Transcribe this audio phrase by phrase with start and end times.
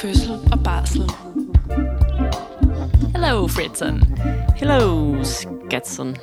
[0.00, 1.02] fødsel og barsel.
[3.12, 4.02] Hello, Fredson.
[4.56, 6.16] Hello, Skatson.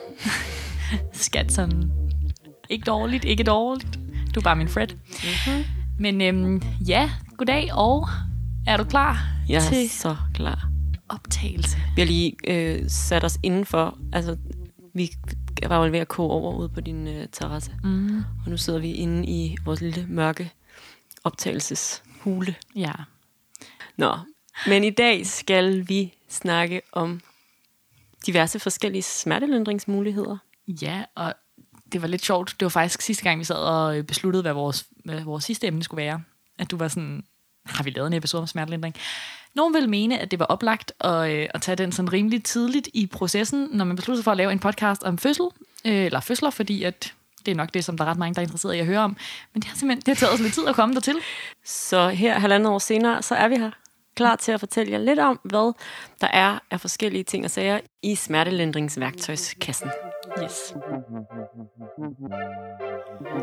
[1.13, 1.91] Skatson.
[2.69, 3.99] Ikke dårligt, ikke dårligt.
[4.35, 4.87] Du er bare min Fred.
[4.87, 5.63] Mm-hmm.
[5.99, 8.07] Men øhm, ja, goddag, og
[8.67, 10.69] er du klar Jeg er til så klar.
[11.09, 11.77] optagelse?
[11.95, 13.97] Vi har lige øh, sat os indenfor.
[14.13, 14.37] Altså,
[14.93, 15.09] vi
[15.67, 17.71] var jo ved at koge over ude på din øh, terrasse.
[17.83, 18.17] Mm.
[18.17, 20.51] Og nu sidder vi inde i vores lille mørke
[21.23, 22.55] optagelseshule.
[22.75, 22.91] Ja.
[23.97, 24.17] Nå,
[24.67, 27.21] men i dag skal vi snakke om
[28.25, 30.37] diverse forskellige smertelindringsmuligheder.
[30.67, 31.33] Ja, og
[31.93, 32.55] det var lidt sjovt.
[32.59, 35.67] Det var faktisk sidste gang, vi sad og øh, besluttede, hvad vores, hvad vores sidste
[35.67, 36.23] emne skulle være.
[36.59, 37.23] At du var sådan,
[37.65, 38.95] har vi lavet en episode om smertelindring?
[39.53, 42.89] Nogen vil mene, at det var oplagt at, øh, at tage den sådan rimelig tidligt
[42.93, 45.45] i processen, når man beslutter sig for at lave en podcast om fødsel,
[45.85, 47.13] øh, eller fødsler, fordi at
[47.45, 48.99] det er nok det, som der er ret mange, der er interesseret i at høre
[48.99, 49.17] om.
[49.53, 51.15] Men det har simpelthen det har taget os lidt tid at komme dertil.
[51.65, 53.71] Så her, halvandet år senere, så er vi her.
[54.15, 55.73] Klar til at fortælle jer lidt om, hvad
[56.21, 59.89] der er af forskellige ting og sager i smertelindringsværktøjskassen.
[60.43, 60.75] Yes.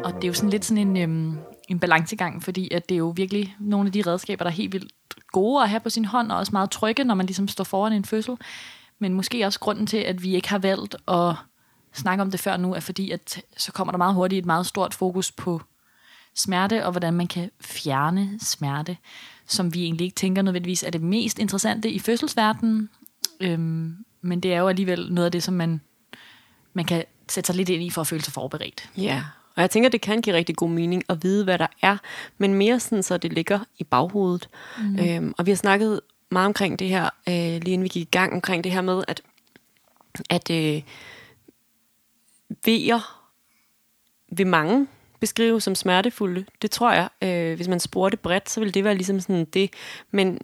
[0.04, 2.98] Og det er jo sådan lidt sådan en, øhm, en balancegang, fordi at det er
[2.98, 4.92] jo virkelig nogle af de redskaber, der er helt vildt
[5.32, 7.92] gode at have på sin hånd, og også meget trygge, når man ligesom står foran
[7.92, 8.36] en fødsel.
[8.98, 11.34] Men måske også grunden til, at vi ikke har valgt at
[11.92, 14.66] snakke om det før nu, er fordi, at så kommer der meget hurtigt et meget
[14.66, 15.60] stort fokus på
[16.34, 18.96] smerte, og hvordan man kan fjerne smerte,
[19.46, 22.90] som vi egentlig ikke tænker nødvendigvis er det mest interessante i fødselsverdenen.
[23.40, 25.80] Øhm, men det er jo alligevel noget af det, som man,
[26.72, 28.90] man kan sætte sig lidt ind i for at føle sig forberedt.
[28.96, 31.96] Ja, og jeg tænker, det kan give rigtig god mening at vide, hvad der er,
[32.38, 34.48] men mere sådan, så det ligger i baghovedet.
[34.78, 34.98] Mm.
[34.98, 36.00] Øhm, og vi har snakket
[36.30, 39.04] meget omkring det her, øh, lige inden vi gik i gang, omkring det her med,
[39.08, 39.22] at,
[40.30, 40.82] at øh,
[42.64, 43.26] vejer
[44.32, 44.86] vil mange
[45.20, 46.44] beskrive som smertefulde.
[46.62, 49.70] Det tror jeg, øh, hvis man spurgte bredt, så vil det være ligesom sådan det.
[50.10, 50.38] Men,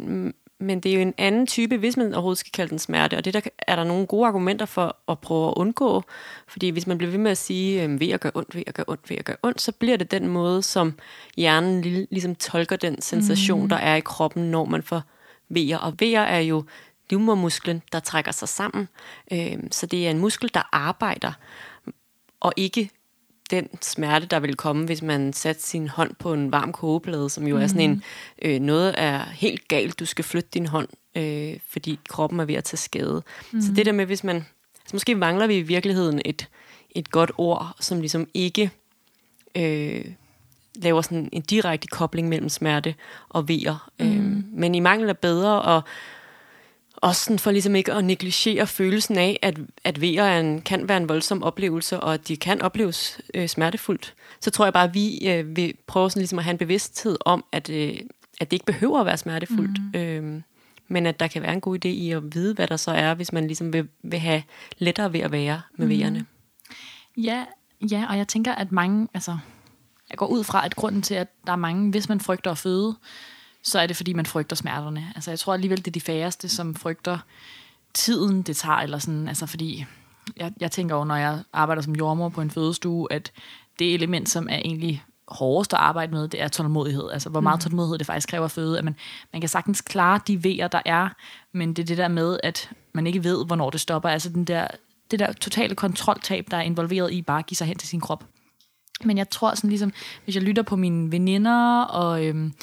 [0.59, 3.25] men det er jo en anden type, hvis man overhovedet skal kalde den smerte, og
[3.25, 6.03] det der er der nogle gode argumenter for at prøve at undgå.
[6.48, 8.75] Fordi hvis man bliver ved med at sige, øh, ved at gøre ondt, ved at
[8.75, 10.98] gøre ondt, ved at gøre ondt, så bliver det den måde, som
[11.37, 13.69] hjernen li- ligesom tolker den sensation, mm.
[13.69, 15.03] der er i kroppen, når man får
[15.48, 15.78] vejer.
[15.78, 16.64] Og vejer er jo
[17.10, 18.88] livmormusklen, der trækker sig sammen.
[19.32, 21.32] Øh, så det er en muskel, der arbejder,
[22.41, 22.91] og ikke
[23.51, 27.47] den smerte, der vil komme, hvis man satte sin hånd på en varm kogeplade, som
[27.47, 27.62] jo mm.
[27.62, 28.03] er sådan en,
[28.43, 32.55] øh, noget er helt galt, du skal flytte din hånd, øh, fordi kroppen er ved
[32.55, 33.23] at tage skade.
[33.53, 33.61] Mm.
[33.61, 36.49] Så det der med, hvis man, altså måske mangler vi i virkeligheden et,
[36.91, 38.71] et godt ord, som ligesom ikke
[39.56, 40.05] øh,
[40.75, 42.95] laver sådan en direkte kobling mellem smerte
[43.29, 43.91] og vejer.
[43.99, 44.06] Mm.
[44.06, 45.83] Øh, men i mangel af bedre, og
[46.97, 50.89] også sådan for ligesom ikke at negligere følelsen af, at, at vejer er en, kan
[50.89, 54.84] være en voldsom oplevelse, og at de kan opleves øh, smertefuldt, så tror jeg bare,
[54.84, 57.95] at vi øh, vil prøve sådan ligesom at have en bevidsthed om, at, øh,
[58.41, 60.01] at det ikke behøver at være smertefuldt, mm.
[60.01, 60.43] øh,
[60.89, 63.15] men at der kan være en god idé i at vide, hvad der så er,
[63.15, 64.43] hvis man ligesom vil, vil have
[64.79, 65.93] lettere ved at være med mm.
[65.93, 66.27] vejerne.
[67.17, 67.45] Ja,
[67.91, 69.39] ja, og jeg tænker, at mange, altså,
[70.11, 72.59] jeg går ud fra, at grunden til, at der er mange, hvis man frygter at
[72.59, 72.97] føde,
[73.66, 75.12] så er det, fordi man frygter smerterne.
[75.15, 77.19] Altså, jeg tror alligevel, det er de færreste, som frygter
[77.94, 79.84] tiden, det tager, eller sådan, altså, fordi
[80.37, 83.32] jeg, jeg tænker jo, når jeg arbejder som jordmor på en fødestue, at
[83.78, 87.10] det element, som er egentlig hårdest at arbejde med, det er tålmodighed.
[87.12, 88.78] Altså, hvor meget tålmodighed det faktisk kræver at føde.
[88.78, 88.97] At man,
[89.32, 91.09] man kan sagtens klare de vejer, der er,
[91.53, 94.09] men det er det der med, at man ikke ved, hvornår det stopper.
[94.09, 94.66] Altså, den der,
[95.10, 98.00] det der totale kontroltab, der er involveret i bare at give sig hen til sin
[98.00, 98.25] krop.
[99.05, 99.93] Men jeg tror sådan ligesom,
[100.25, 102.55] hvis jeg lytter på mine veninder, og øhm,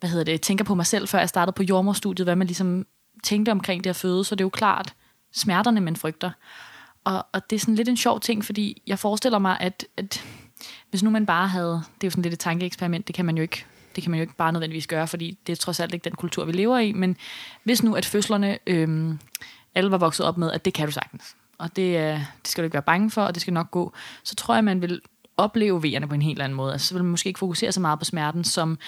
[0.00, 2.86] hvad hedder det, tænker på mig selv, før jeg startede på jordmorstudiet, hvad man ligesom
[3.24, 4.94] tænkte omkring det at føde, så det er jo klart
[5.32, 6.30] smerterne, man frygter.
[7.04, 10.24] Og, og det er sådan lidt en sjov ting, fordi jeg forestiller mig, at, at
[10.90, 13.36] hvis nu man bare havde, det er jo sådan lidt et tankeeksperiment, det kan man
[13.36, 13.64] jo ikke
[13.96, 16.14] det kan man jo ikke bare nødvendigvis gøre, fordi det er trods alt ikke den
[16.14, 17.16] kultur, vi lever i, men
[17.64, 19.18] hvis nu, at fødslerne, øhm,
[19.74, 22.62] alle var vokset op med, at det kan du sagtens, og det, øh, det skal
[22.62, 23.92] du ikke være bange for, og det skal nok gå,
[24.24, 25.00] så tror jeg, man vil
[25.36, 26.72] opleve vejerne på en helt anden måde.
[26.72, 28.78] Altså, så vil man måske ikke fokusere så meget på smerten, som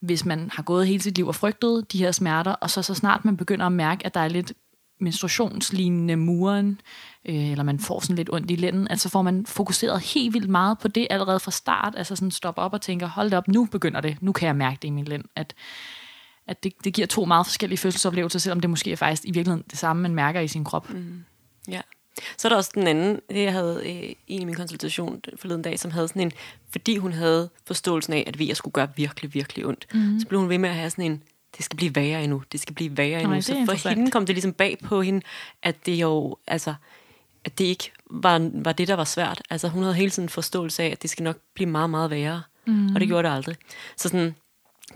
[0.00, 2.94] hvis man har gået hele sit liv og frygtet de her smerter, og så, så
[2.94, 4.52] snart man begynder at mærke, at der er lidt
[5.00, 6.80] menstruationslignende muren,
[7.24, 10.48] øh, eller man får sådan lidt ondt i lænden, altså får man fokuseret helt vildt
[10.48, 13.64] meget på det allerede fra start, altså sådan stopper op og tænker, hold op, nu
[13.64, 15.54] begynder det, nu kan jeg mærke det i min lænd, at,
[16.46, 19.64] at det, det giver to meget forskellige fødselsoplevelser, selvom det måske er faktisk i virkeligheden
[19.70, 20.90] det samme, man mærker i sin krop.
[20.90, 21.24] Mm.
[21.68, 21.80] Ja.
[22.36, 25.62] Så er der også den anden, det jeg havde øh, en i min konsultation forleden
[25.62, 26.32] dag, som havde sådan en,
[26.70, 30.20] fordi hun havde forståelsen af, at jeg skulle gøre virkelig, virkelig ondt, mm.
[30.20, 31.22] så blev hun ved med at have sådan en,
[31.56, 33.36] det skal blive værre endnu, det skal blive værre endnu.
[33.36, 35.22] er så for hende kom det ligesom bag på hende,
[35.62, 36.74] at det jo, altså,
[37.44, 39.42] at det ikke var, var det, der var svært.
[39.50, 42.42] Altså hun havde hele tiden forståelse af, at det skal nok blive meget, meget værre.
[42.66, 42.94] Mm.
[42.94, 43.56] Og det gjorde det aldrig.
[43.96, 44.34] Så sådan,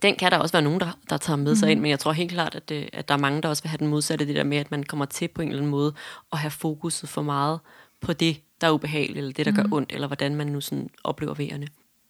[0.03, 2.13] den kan der også være nogen, der, der tager med sig ind, men jeg tror
[2.13, 4.37] helt klart, at, det, at der er mange, der også vil have den modsatte, det
[4.37, 5.95] der med, at man kommer til på en eller anden måde
[6.33, 7.61] at have fokuset for meget
[8.01, 10.91] på det, der er ubehageligt, eller det, der gør ondt, eller hvordan man nu sådan
[11.05, 11.67] oplever vejerne.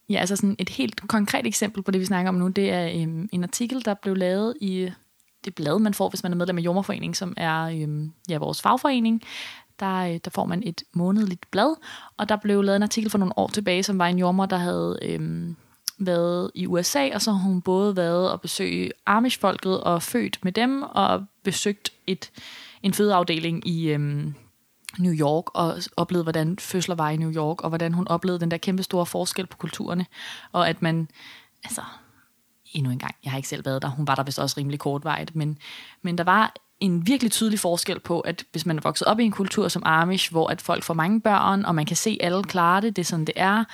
[0.08, 3.02] Ja, altså sådan et helt konkret eksempel på det, vi snakker om nu, det er
[3.02, 4.90] øhm, en artikel, der blev lavet i
[5.44, 8.62] det blad, man får, hvis man er medlem af Jommerforeningen, som er øhm, ja, vores
[8.62, 9.22] fagforening.
[9.80, 11.76] Der, øh, der får man et månedligt blad,
[12.16, 14.56] og der blev lavet en artikel for nogle år tilbage, som var en jommer, der
[14.56, 15.56] havde øhm,
[15.98, 20.52] været i USA, og så har hun både været og besøge Amish-folket og født med
[20.52, 22.30] dem, og besøgt et,
[22.82, 24.34] en fødeafdeling i øhm,
[24.98, 28.50] New York, og oplevet, hvordan fødsler var i New York, og hvordan hun oplevede den
[28.50, 30.06] der kæmpe store forskel på kulturerne,
[30.52, 31.08] og at man,
[31.64, 31.82] altså,
[32.72, 34.80] endnu en gang, jeg har ikke selv været der, hun var der vist også rimelig
[34.80, 35.58] kortvarigt, men,
[36.02, 39.24] men der var en virkelig tydelig forskel på, at hvis man er vokset op i
[39.24, 42.44] en kultur som Amish, hvor at folk får mange børn, og man kan se alle
[42.44, 43.64] klare det, det er sådan, det er,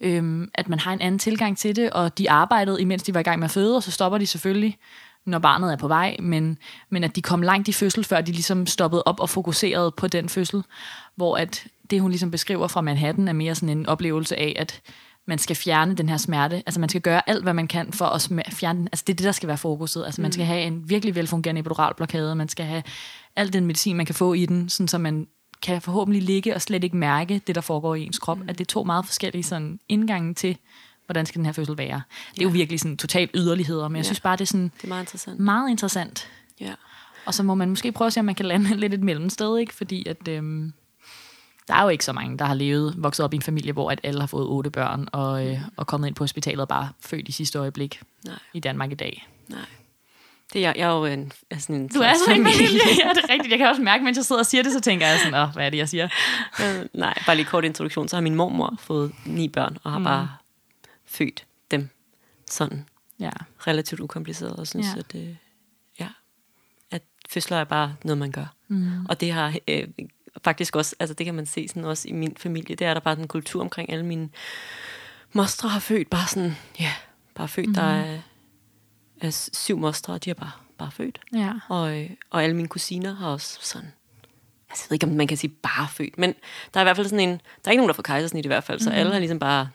[0.00, 3.20] øhm, at man har en anden tilgang til det, og de arbejdede, imens de var
[3.20, 4.78] i gang med at føde, og så stopper de selvfølgelig,
[5.26, 6.58] når barnet er på vej, men,
[6.90, 10.08] men at de kom langt i fødsel, før de ligesom stoppede op og fokuserede på
[10.08, 10.62] den fødsel,
[11.16, 14.80] hvor at det, hun ligesom beskriver fra Manhattan, er mere sådan en oplevelse af, at
[15.26, 16.56] man skal fjerne den her smerte.
[16.56, 18.88] Altså man skal gøre alt, hvad man kan for at fjerne den.
[18.92, 20.04] Altså det er det, der skal være fokuset.
[20.04, 22.34] Altså man skal have en virkelig velfungerende epiduralblokade.
[22.34, 22.82] Man skal have
[23.36, 25.26] al den medicin, man kan få i den, sådan så man
[25.62, 28.38] kan forhåbentlig ligge og slet ikke mærke det, der foregår i ens krop.
[28.38, 28.48] Mm.
[28.48, 30.56] At det er to meget forskellige sådan, indgange til,
[31.06, 32.02] hvordan skal den her fødsel være.
[32.34, 32.42] Det er ja.
[32.42, 34.06] jo virkelig sådan totalt yderligheder, men jeg ja.
[34.06, 35.40] synes bare, det er, sådan det er meget interessant.
[35.40, 36.28] Meget interessant.
[36.60, 36.74] Ja.
[37.26, 39.58] Og så må man måske prøve at se, om man kan lande lidt et mellemsted,
[39.58, 39.74] ikke?
[39.74, 40.72] fordi at, øhm,
[41.68, 43.90] der er jo ikke så mange, der har levet, vokset op i en familie, hvor
[43.90, 46.88] at alle har fået otte børn, og, øh, og kommet ind på hospitalet og bare
[47.00, 48.38] født i sidste øjeblik Nej.
[48.54, 49.28] i Danmark i dag.
[49.48, 49.58] Nej.
[50.52, 52.80] Det er, jeg er jo en, er sådan en Du er sådan en familie.
[53.04, 53.50] ja, det er rigtigt.
[53.50, 55.52] Jeg kan også mærke, mens jeg sidder og siger det, så tænker jeg sådan, Åh,
[55.52, 56.08] hvad er det, jeg siger?
[56.60, 58.08] øh, nej, bare lige kort introduktion.
[58.08, 60.04] Så har min mormor fået ni børn, og har mm.
[60.04, 60.28] bare
[61.04, 61.88] født dem
[62.50, 62.84] sådan
[63.20, 63.30] ja.
[63.66, 64.98] relativt ukompliceret, og synes, ja.
[64.98, 65.34] at, øh,
[66.00, 66.08] ja,
[66.90, 68.54] at fødsler er bare noget, man gør.
[68.68, 69.06] Mm.
[69.06, 69.88] Og det har øh,
[70.44, 73.00] faktisk også, altså det kan man se sådan også i min familie, det er der
[73.00, 74.28] bare den kultur omkring alle mine
[75.32, 76.92] mostre har født, bare sådan, ja,
[77.34, 77.74] bare født, mm.
[77.74, 78.18] der er,
[79.20, 81.20] er syv mostre, og de har bare, bare født.
[81.34, 81.52] Ja.
[81.68, 83.92] Og, øh, og alle mine kusiner har også sådan,
[84.70, 86.34] altså, jeg ved ikke, om man kan sige bare født, men
[86.74, 88.48] der er i hvert fald sådan en, der er ikke nogen, der får kejsersnit i
[88.48, 88.96] hvert fald, så mm.
[88.96, 89.68] alle har ligesom bare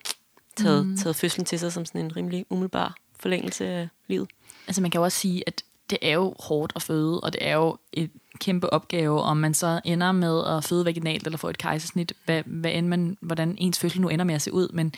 [0.56, 0.98] taget, mm.
[0.98, 4.30] taget fødslen til sig som sådan en rimelig umiddelbar forlængelse af livet.
[4.68, 7.48] Altså man kan jo også sige, at det er jo hårdt at føde, og det
[7.48, 8.10] er jo et
[8.40, 12.44] kæmpe opgave, om man så ender med at føde vaginalt eller få et kejsersnit, hvad,
[12.46, 14.94] hvad end man, hvordan ens fødsel nu ender med at se ud, men,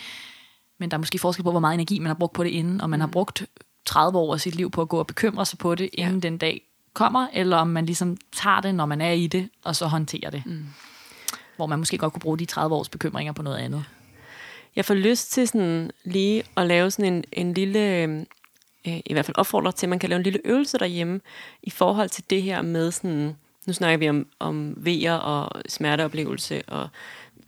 [0.78, 2.82] men der er måske forskel på, hvor meget energi man har brugt på det inden,
[2.82, 3.12] og man har mm.
[3.12, 3.44] brugt
[3.88, 6.20] 30 år af sit liv på at gå og bekymre sig på det, inden ja.
[6.20, 6.62] den dag
[6.94, 10.30] kommer, eller om man ligesom tager det, når man er i det, og så håndterer
[10.30, 10.44] det.
[10.46, 10.66] Mm.
[11.56, 13.86] Hvor man måske godt kunne bruge de 30 års bekymringer på noget andet.
[14.76, 18.26] Jeg får lyst til sådan lige at lave sådan en, en lille øh,
[18.86, 21.22] i hvert fald opfordrer til, at man kan lave en lille øvelse derhjemme
[21.64, 23.36] i forhold til det her med sådan,
[23.68, 26.90] nu snakker vi om, om vejer og smerteoplevelse, og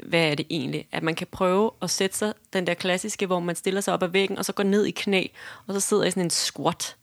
[0.03, 0.87] hvad er det egentlig?
[0.91, 4.03] At man kan prøve at sætte sig den der klassiske, hvor man stiller sig op
[4.03, 5.27] ad væggen, og så går ned i knæ,
[5.67, 6.95] og så sidder i sådan en squat,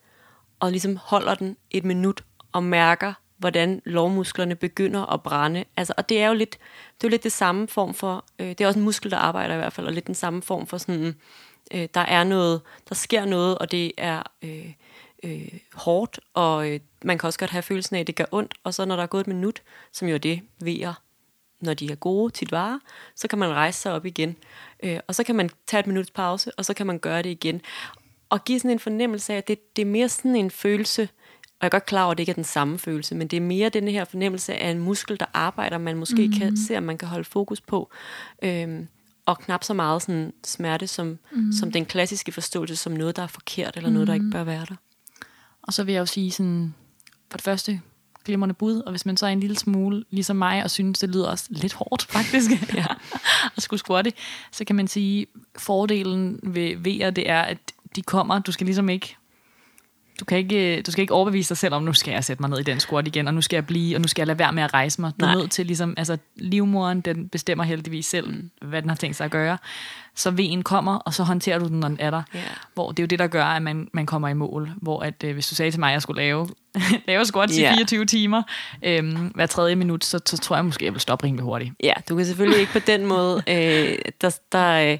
[0.60, 5.64] og ligesom holder den et minut, og mærker, hvordan lovmusklerne begynder at brænde.
[5.76, 6.58] Altså, og det er jo lidt
[7.00, 9.16] det, er jo lidt det samme form for, øh, det er også en muskel, der
[9.16, 11.16] arbejder i hvert fald, og lidt den samme form for sådan,
[11.74, 14.72] øh, der er noget, der sker noget, og det er øh,
[15.22, 18.54] øh, hårdt, og øh, man kan også godt have følelsen af, at det gør ondt,
[18.64, 20.94] og så når der er gået et minut, som jo er det vejer,
[21.66, 22.78] når de er gode til varer,
[23.16, 24.36] så kan man rejse sig op igen,
[24.82, 27.30] øh, og så kan man tage et minuts pause, og så kan man gøre det
[27.30, 27.60] igen,
[28.28, 31.02] og give sådan en fornemmelse af, at det, det er mere sådan en følelse,
[31.42, 33.36] og jeg er godt klar over, at det ikke er den samme følelse, men det
[33.36, 36.32] er mere den her fornemmelse af en muskel, der arbejder, man måske mm.
[36.32, 37.90] kan se, at man kan holde fokus på.
[38.42, 38.88] Øhm,
[39.26, 41.52] og knap så meget sådan smerte som, mm.
[41.52, 44.32] som den klassiske forståelse som noget, der er forkert, eller noget, der ikke mm.
[44.32, 44.74] bør være der.
[45.62, 46.74] Og så vil jeg jo sige sådan,
[47.30, 47.80] for det første,
[48.26, 51.08] glimrende bud, og hvis man så er en lille smule ligesom mig, og synes, det
[51.08, 52.86] lyder også lidt hårdt faktisk, ja.
[53.56, 54.12] at skulle squatte,
[54.52, 55.26] så kan man sige,
[55.58, 57.58] fordelen ved VR, det er, at
[57.96, 59.16] de kommer, du skal ligesom ikke
[60.20, 62.50] du, kan ikke, du skal ikke overbevise dig selv om, nu skal jeg sætte mig
[62.50, 64.38] ned i den squat igen, og nu skal jeg blive, og nu skal jeg lade
[64.38, 65.12] være med at rejse mig.
[65.20, 68.50] Du er nødt til ligesom, altså livmoren, den bestemmer heldigvis selv, mm.
[68.68, 69.58] hvad den har tænkt sig at gøre.
[70.14, 72.22] Så vejen kommer, og så håndterer du den, når den er der.
[72.36, 72.44] Yeah.
[72.74, 74.70] Hvor det er jo det, der gør, at man, man kommer i mål.
[74.76, 76.48] Hvor at, øh, hvis du sagde til mig, at jeg skulle lave,
[77.08, 77.72] lave squats yeah.
[77.72, 78.42] i 24 timer,
[78.82, 81.72] øh, hver tredje minut, så, så tror jeg måske, jeg vil stoppe rimelig hurtigt.
[81.82, 84.98] Ja, du kan selvfølgelig ikke på den måde, øh, der, der øh,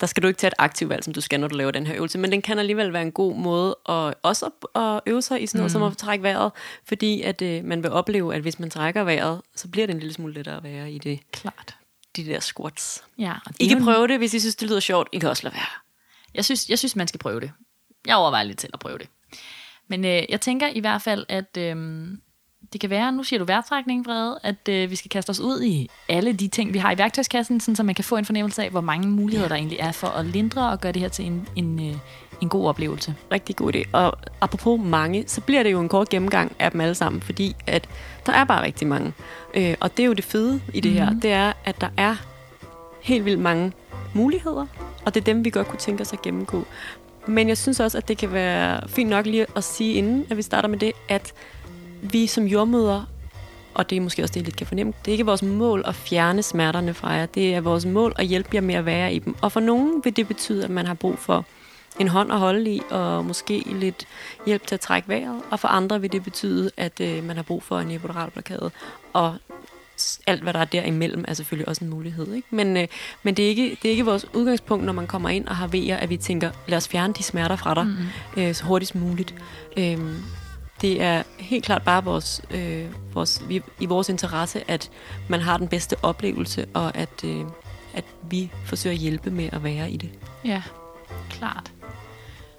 [0.00, 1.86] der skal du ikke tage et aktivt valg, som du skal, når du laver den
[1.86, 5.42] her øvelse, men den kan alligevel være en god måde at, også at øve sig
[5.42, 5.72] i sådan noget, mm.
[5.72, 6.52] som at trække vejret,
[6.84, 10.00] fordi at øh, man vil opleve, at hvis man trækker vejret, så bliver det en
[10.00, 11.20] lille smule lettere at være i det.
[11.32, 11.76] Klart.
[12.16, 13.04] De der squats.
[13.18, 15.08] Ja, I kan prøve det, hvis I synes, det lyder sjovt.
[15.12, 15.66] I kan også lade være.
[16.34, 17.52] Jeg synes, jeg synes, man skal prøve det.
[18.06, 19.08] Jeg overvejer lidt til at prøve det.
[19.88, 22.08] Men øh, jeg tænker i hvert fald, at øh,
[22.72, 25.62] det kan være, nu siger du værtrækning, Frede, at øh, vi skal kaste os ud
[25.62, 28.64] i alle de ting, vi har i værktøjskassen, sådan, så man kan få en fornemmelse
[28.64, 31.24] af, hvor mange muligheder der egentlig er for at lindre og gøre det her til
[31.24, 31.96] en, en, øh,
[32.40, 33.14] en god oplevelse.
[33.32, 33.82] Rigtig god idé.
[33.92, 37.56] Og apropos mange, så bliver det jo en kort gennemgang af dem alle sammen, fordi
[37.66, 37.88] at
[38.26, 39.12] der er bare rigtig mange.
[39.54, 41.08] Øh, og det er jo det fede i det mm-hmm.
[41.08, 42.16] her, det er, at der er
[43.02, 43.72] helt vildt mange
[44.14, 44.66] muligheder,
[45.04, 46.64] og det er dem, vi godt kunne tænke os at gennemgå.
[47.26, 50.36] Men jeg synes også, at det kan være fint nok lige at sige, inden at
[50.36, 51.32] vi starter med det, at
[52.02, 53.04] vi som jordmøder,
[53.74, 55.82] og det er måske også det, jeg lidt kan fornemme, det er ikke vores mål
[55.86, 57.26] at fjerne smerterne fra jer.
[57.26, 59.36] Det er vores mål at hjælpe jer med at være i dem.
[59.42, 61.44] Og for nogen vil det betyde, at man har brug for
[61.98, 64.06] en hånd at holde i, og måske lidt
[64.46, 65.42] hjælp til at trække vejret.
[65.50, 68.70] Og for andre vil det betyde, at øh, man har brug for en epidural blokade.
[69.12, 69.36] Og
[70.26, 72.32] alt, hvad der er derimellem, er selvfølgelig også en mulighed.
[72.34, 72.48] Ikke?
[72.50, 72.88] Men, øh,
[73.22, 75.66] men det, er ikke, det er ikke vores udgangspunkt, når man kommer ind og har
[75.66, 78.42] vejer, at vi tænker, lad os fjerne de smerter fra dig mm-hmm.
[78.42, 79.34] øh, så hurtigst muligt.
[79.76, 79.98] Øh,
[80.84, 84.90] det er helt klart bare vores, øh, vores, vi, i vores interesse, at
[85.28, 87.44] man har den bedste oplevelse, og at, øh,
[87.94, 90.10] at vi forsøger at hjælpe med at være i det.
[90.44, 90.62] Ja,
[91.30, 91.72] klart.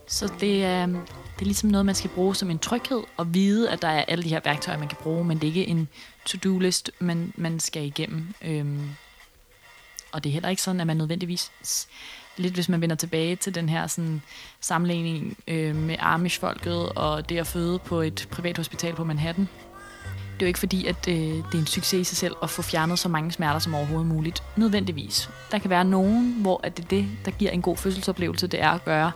[0.07, 3.69] Så det er, det er ligesom noget, man skal bruge som en tryghed, og vide,
[3.69, 5.87] at der er alle de her værktøjer, man kan bruge, men det er ikke en
[6.25, 8.33] to-do-list, man, man skal igennem.
[8.41, 8.89] Øhm,
[10.11, 11.51] og det er heller ikke sådan, at man nødvendigvis
[12.37, 14.21] lidt hvis man vender tilbage til den her sådan,
[14.61, 19.47] sammenligning øh, med Amish-folket og det at føde på et privat hospital på Manhattan.
[20.33, 22.49] Det er jo ikke fordi, at øh, det er en succes i sig selv at
[22.49, 24.43] få fjernet så mange smerter som overhovedet muligt.
[24.55, 25.29] Nødvendigvis.
[25.51, 28.61] Der kan være nogen, hvor at det er det, der giver en god fødselsoplevelse, det
[28.61, 29.11] er at gøre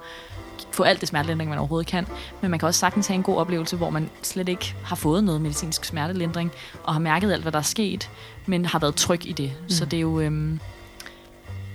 [0.71, 2.07] få alt det smertelindring, man overhovedet kan.
[2.41, 5.23] Men man kan også sagtens have en god oplevelse, hvor man slet ikke har fået
[5.23, 6.51] noget medicinsk smertelindring,
[6.83, 8.09] og har mærket alt, hvad der er sket,
[8.45, 9.51] men har været tryg i det.
[9.61, 9.69] Mm.
[9.69, 10.19] Så det er jo...
[10.19, 10.59] Øhm,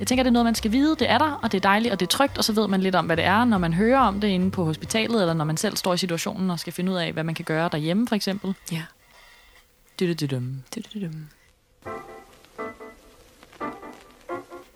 [0.04, 0.96] jeg tænker, det er noget, man skal vide.
[0.98, 2.80] Det er der, og det er dejligt, og det er trygt, og så ved man
[2.80, 5.44] lidt om, hvad det er, når man hører om det inde på hospitalet, eller når
[5.44, 8.08] man selv står i situationen og skal finde ud af, hvad man kan gøre derhjemme,
[8.08, 8.54] for eksempel.
[8.72, 8.82] Ja.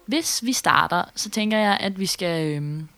[0.06, 2.88] Hvis vi starter, så tænker jeg, at vi skal øhm,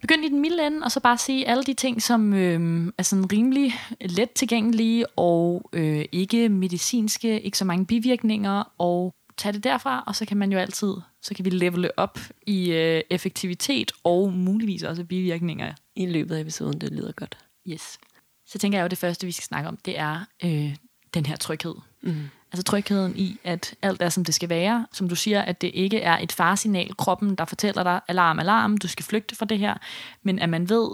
[0.00, 3.02] begynde i den milde ende, og så bare sige alle de ting, som øhm, er
[3.02, 9.64] sådan rimelig let tilgængelige, og øh, ikke medicinske, ikke så mange bivirkninger, og tage det
[9.64, 13.92] derfra, og så kan man jo altid, så kan vi levele op i øh, effektivitet
[14.04, 15.72] og muligvis også bivirkninger.
[15.96, 17.38] I løbet af episoden, det lyder godt.
[17.68, 17.98] Yes.
[18.46, 20.76] Så tænker jeg jo, at det første, vi skal snakke om, det er øh,
[21.14, 21.74] den her tryghed.
[22.02, 22.28] Mm.
[22.52, 24.86] Altså trygheden i, at alt er, som det skal være.
[24.92, 28.76] Som du siger, at det ikke er et farsignal, kroppen, der fortæller dig, alarm, alarm,
[28.76, 29.74] du skal flygte fra det her.
[30.22, 30.88] Men at man ved,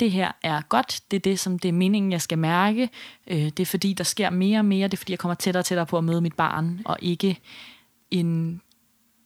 [0.00, 2.90] det her er godt, det er det, som det er meningen, jeg skal mærke.
[3.26, 5.60] Øh, det er fordi, der sker mere og mere, det er fordi, jeg kommer tættere
[5.60, 7.40] og tættere på at møde mit barn, og ikke
[8.10, 8.60] en,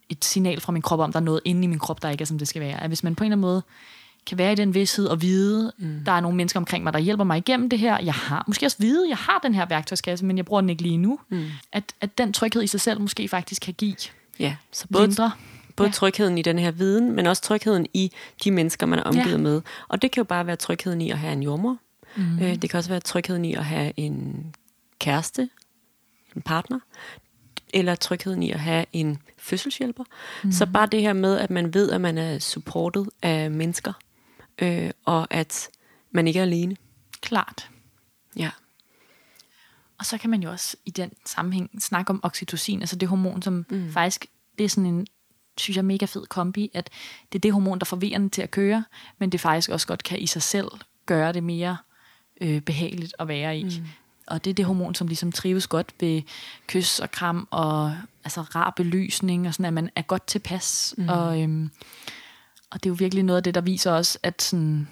[0.08, 2.22] et signal fra min krop om, der er noget inde i min krop, der ikke
[2.22, 2.82] er, som det skal være.
[2.82, 3.62] At hvis man på en eller anden måde
[4.26, 6.04] kan være i den vidsthed og vide, mm.
[6.06, 7.98] der er nogle mennesker omkring mig, der hjælper mig igennem det her.
[7.98, 10.82] Jeg har måske også vide, jeg har den her værktøjskasse, men jeg bruger den ikke
[10.82, 11.18] lige nu.
[11.28, 11.46] Mm.
[11.72, 13.96] At, at den tryghed i sig selv måske faktisk kan give
[14.38, 15.32] ja, så både, lindre.
[15.76, 15.92] Både ja.
[15.92, 18.12] trygheden i den her viden, men også trygheden i
[18.44, 19.36] de mennesker, man er omgivet ja.
[19.36, 19.62] med.
[19.88, 21.76] Og det kan jo bare være trygheden i at have en jordmor.
[22.16, 22.38] Mm.
[22.38, 24.46] Øh, det kan også være trygheden i at have en
[24.98, 25.48] kæreste,
[26.36, 26.78] en partner
[27.74, 30.04] eller trygheden i at have en fødselshjælper.
[30.44, 30.52] Mm.
[30.52, 33.92] Så bare det her med, at man ved, at man er supportet af mennesker,
[34.58, 35.68] øh, og at
[36.10, 36.76] man ikke er alene.
[37.20, 37.70] Klart.
[38.36, 38.50] Ja.
[39.98, 43.42] Og så kan man jo også i den sammenhæng snakke om oxytocin, altså det hormon,
[43.42, 43.92] som mm.
[43.92, 44.26] faktisk,
[44.58, 45.06] det er sådan en,
[45.60, 46.90] synes jeg, mega fed kombi, at
[47.32, 48.84] det er det hormon, der får den til at køre,
[49.18, 50.68] men det faktisk også godt kan i sig selv
[51.06, 51.76] gøre det mere
[52.40, 53.64] øh, behageligt at være i.
[53.64, 53.86] Mm
[54.30, 56.22] og det er det hormon, som ligesom trives godt ved
[56.66, 60.94] kys og kram og altså rar belysning, og sådan, at man er godt tilpas.
[60.98, 61.08] Mm.
[61.08, 61.70] Og, øhm,
[62.70, 64.88] og det er jo virkelig noget af det, der viser os, at, sådan,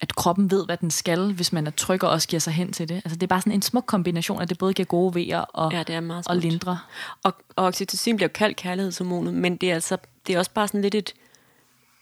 [0.00, 2.72] at, kroppen ved, hvad den skal, hvis man er tryg og også giver sig hen
[2.72, 2.94] til det.
[2.94, 5.72] Altså det er bare sådan en smuk kombination, at det både giver gode vejer og,
[5.72, 6.78] ja, det er meget og lindre.
[7.22, 10.82] Og, og oxytocin bliver kaldt kærlighedshormonet, men det er, altså, det er også bare sådan
[10.82, 11.14] lidt et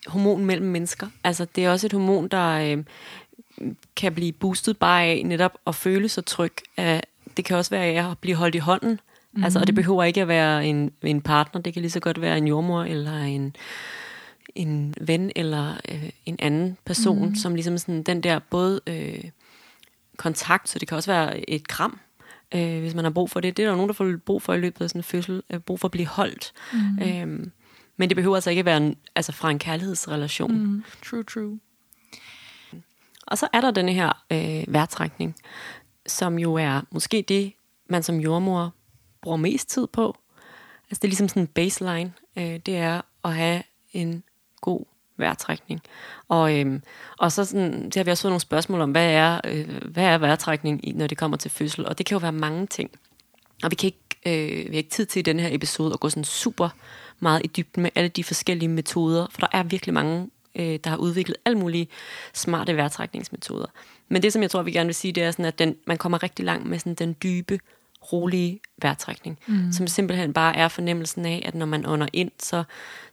[0.07, 1.07] hormon mellem mennesker.
[1.25, 2.49] Altså det er også et hormon, der...
[2.49, 2.85] Øh,
[3.97, 6.53] kan blive boostet bare af netop at føle sig tryg.
[7.37, 8.91] Det kan også være af at blive holdt i hånden.
[8.91, 9.45] Mm-hmm.
[9.45, 11.61] Altså, og det behøver ikke at være en, en partner.
[11.63, 13.57] Det kan lige så godt være en jordmor eller en,
[14.55, 17.35] en ven eller øh, en anden person, mm-hmm.
[17.35, 19.25] som ligesom sådan den der både øh,
[20.17, 21.99] kontakt, så det kan også være et kram,
[22.55, 23.57] øh, hvis man har brug for det.
[23.57, 25.61] Det er der nogen, der får brug for i løbet af sådan en fødsel, øh,
[25.61, 26.53] brug for at blive holdt.
[26.73, 27.03] Mm-hmm.
[27.03, 27.47] Øh,
[27.97, 30.59] men det behøver altså ikke at være en, altså fra en kærlighedsrelation.
[30.59, 31.61] Mm, true, true.
[33.27, 35.37] Og så er der denne her øh, værtrækning,
[36.07, 37.53] som jo er måske det,
[37.91, 38.75] man som jordmor
[39.23, 40.19] bruger mest tid på.
[40.83, 42.13] Altså det er ligesom sådan en baseline.
[42.37, 43.63] Øh, det er at have
[43.93, 44.23] en
[44.61, 44.85] god
[45.17, 45.81] vejrtrækning.
[46.29, 46.83] Og, øhm,
[47.19, 50.05] og så, sådan, så har vi også fået nogle spørgsmål om, hvad er, øh, hvad
[50.05, 51.87] er vejrtrækning, når det kommer til fødsel?
[51.87, 52.91] Og det kan jo være mange ting.
[53.63, 56.01] Og vi kan ikke, øh, vi har ikke tid til i den her episode at
[56.01, 56.69] gå sådan super
[57.21, 60.91] meget i dybden med alle de forskellige metoder, for der er virkelig mange, øh, der
[60.91, 61.89] har udviklet alle mulige
[62.35, 63.67] smarte vejrtrækningsmetoder.
[64.09, 65.97] Men det, som jeg tror, vi gerne vil sige, det er sådan, at den, man
[65.99, 67.59] kommer rigtig langt med sådan den dybe,
[68.13, 69.73] rolige vejrtrækning, mm.
[69.73, 72.65] som simpelthen bare er fornemmelsen af, at når man ånder ind, så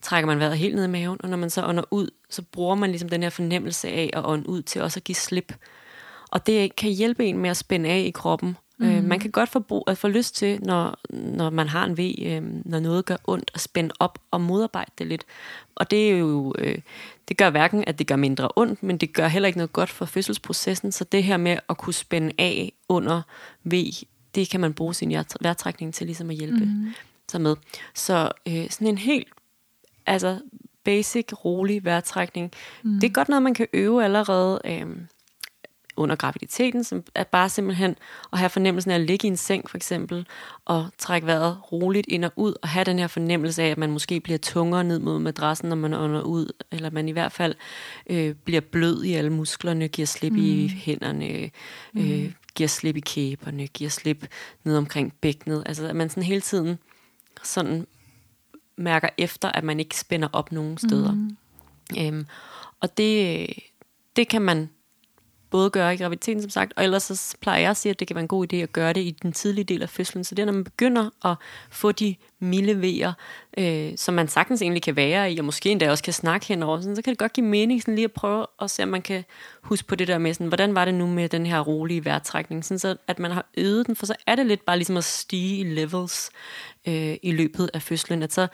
[0.01, 2.75] trækker man vejret helt ned i maven, og når man så ånder ud, så bruger
[2.75, 5.53] man ligesom den her fornemmelse af at ånde ud til også at give slip.
[6.31, 8.57] Og det kan hjælpe en med at spænde af i kroppen.
[8.77, 8.85] Mm.
[8.85, 11.97] Øh, man kan godt få, brug, at få lyst til, når, når man har en
[11.97, 15.25] ved, øh, når noget gør ondt, at spænde op og modarbejde det lidt.
[15.75, 16.77] Og det er jo, øh,
[17.27, 19.89] det gør hverken, at det gør mindre ondt, men det gør heller ikke noget godt
[19.89, 20.91] for fødselsprocessen.
[20.91, 23.21] Så det her med at kunne spænde af under
[23.63, 23.91] ved,
[24.35, 26.93] det kan man bruge sin vejrtrækning til ligesom at hjælpe mm.
[27.31, 27.55] sig med.
[27.93, 29.27] Så øh, sådan en helt
[30.05, 30.39] altså
[30.83, 32.51] basic, rolig vejrtrækning.
[32.83, 32.99] Mm.
[32.99, 34.85] Det er godt noget, man kan øve allerede øh,
[35.97, 37.95] under graviditeten, som er bare simpelthen
[38.33, 40.27] at have fornemmelsen af at ligge i en seng for eksempel,
[40.65, 43.91] og trække vejret roligt ind og ud, og have den her fornemmelse af, at man
[43.91, 47.55] måske bliver tungere ned mod madrassen, når man ånder ud, eller man i hvert fald
[48.09, 50.39] øh, bliver blød i alle musklerne, giver slip mm.
[50.39, 51.49] i hænderne, øh,
[51.93, 52.33] mm.
[52.55, 54.27] Giver slip i kæberne, giver slip
[54.63, 55.63] ned omkring bækkenet.
[55.65, 56.77] Altså at man sådan hele tiden
[57.43, 57.87] sådan
[58.77, 61.11] mærker efter, at man ikke spænder op nogen steder.
[61.11, 61.37] Mm.
[61.99, 62.25] Øhm,
[62.79, 63.47] og det,
[64.15, 64.69] det kan man
[65.49, 68.07] både gøre i graviditeten, som sagt, og ellers så plejer jeg at sige, at det
[68.07, 70.23] kan være en god idé at gøre det i den tidlige del af fødslen.
[70.23, 71.35] Så det er, når man begynder at
[71.69, 73.13] få de milde vejer,
[73.57, 76.81] øh, som man sagtens egentlig kan være i, og måske endda også kan snakke henover,
[76.81, 79.01] sådan, så kan det godt give mening sådan lige at prøve at se, om man
[79.01, 79.23] kan
[79.61, 82.65] huske på det der med, sådan, hvordan var det nu med den her rolige vejrtrækning,
[82.65, 85.03] sådan så at man har øvet den, for så er det lidt bare ligesom at
[85.03, 86.29] stige i levels
[86.87, 88.47] øh, i løbet af fødslen, at så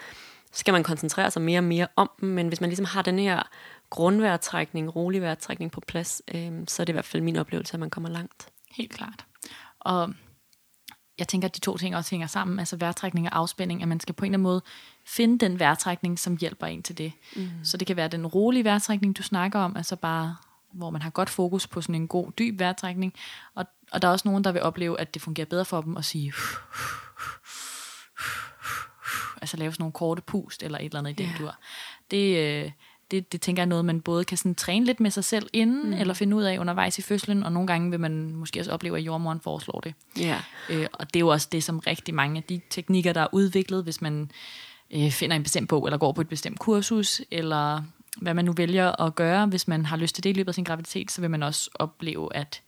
[0.52, 3.20] skal man koncentrere sig mere og mere om dem, men hvis man ligesom har den
[3.20, 3.50] her
[3.92, 7.80] grundvejrtrækning, rolig vejrtrækning på plads, øh, så er det i hvert fald min oplevelse, at
[7.80, 8.50] man kommer langt.
[8.72, 9.26] Helt klart.
[9.80, 10.14] Og
[11.18, 14.00] jeg tænker, at de to ting også hænger sammen, altså vejrtrækning og afspænding, at man
[14.00, 14.62] skal på en eller anden måde
[15.06, 17.12] finde den vejrtrækning, som hjælper en til det.
[17.36, 17.50] Mm.
[17.64, 20.36] Så det kan være den rolige vejrtrækning, du snakker om, altså bare
[20.74, 23.14] hvor man har godt fokus på sådan en god, dyb vejrtrækning.
[23.56, 25.98] Og, og der er også nogen, der vil opleve, at det fungerer bedre for dem
[25.98, 26.34] at sige,
[29.42, 31.40] altså lave sådan nogle korte pust, eller et eller andet i den yeah.
[31.40, 31.56] dur.
[32.12, 32.72] Det, øh,
[33.12, 35.50] det, det tænker jeg er noget, man både kan sådan træne lidt med sig selv
[35.54, 35.94] inden, mm.
[35.94, 38.98] eller finde ud af undervejs i fødslen, og nogle gange vil man måske også opleve,
[38.98, 39.94] at jordmoren foreslår det.
[40.20, 40.42] Ja.
[40.70, 43.28] Øh, og det er jo også det, som rigtig mange af de teknikker, der er
[43.32, 44.32] udviklet, hvis man
[44.92, 47.84] øh, finder en bestemt bog, eller går på et bestemt kursus, eller
[48.18, 50.56] hvad man nu vælger at gøre, hvis man har lyst til det i løbet af
[50.56, 52.62] sin graviditet, så vil man også opleve, at,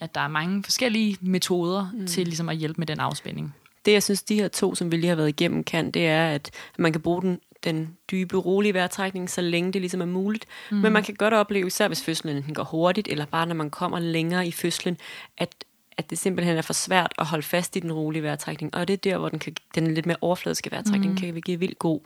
[0.00, 2.06] at der er mange forskellige metoder mm.
[2.06, 3.54] til ligesom at hjælpe med den afspænding
[3.88, 6.28] det, jeg synes, de her to, som vi lige har været igennem, kan, det er,
[6.28, 7.40] at man kan bruge den
[7.72, 10.46] den dybe, rolige vejrtrækning, så længe det ligesom er muligt.
[10.70, 10.76] Mm.
[10.76, 13.70] Men man kan godt opleve, især hvis fødslen den går hurtigt, eller bare når man
[13.70, 14.96] kommer længere i fødslen,
[15.38, 15.64] at,
[15.98, 18.74] at det simpelthen er for svært at holde fast i den rolige vejrtrækning.
[18.74, 21.18] Og det er der, hvor den, kan, den lidt mere overfladiske vejrtrækning mm.
[21.18, 22.00] kan give vildt god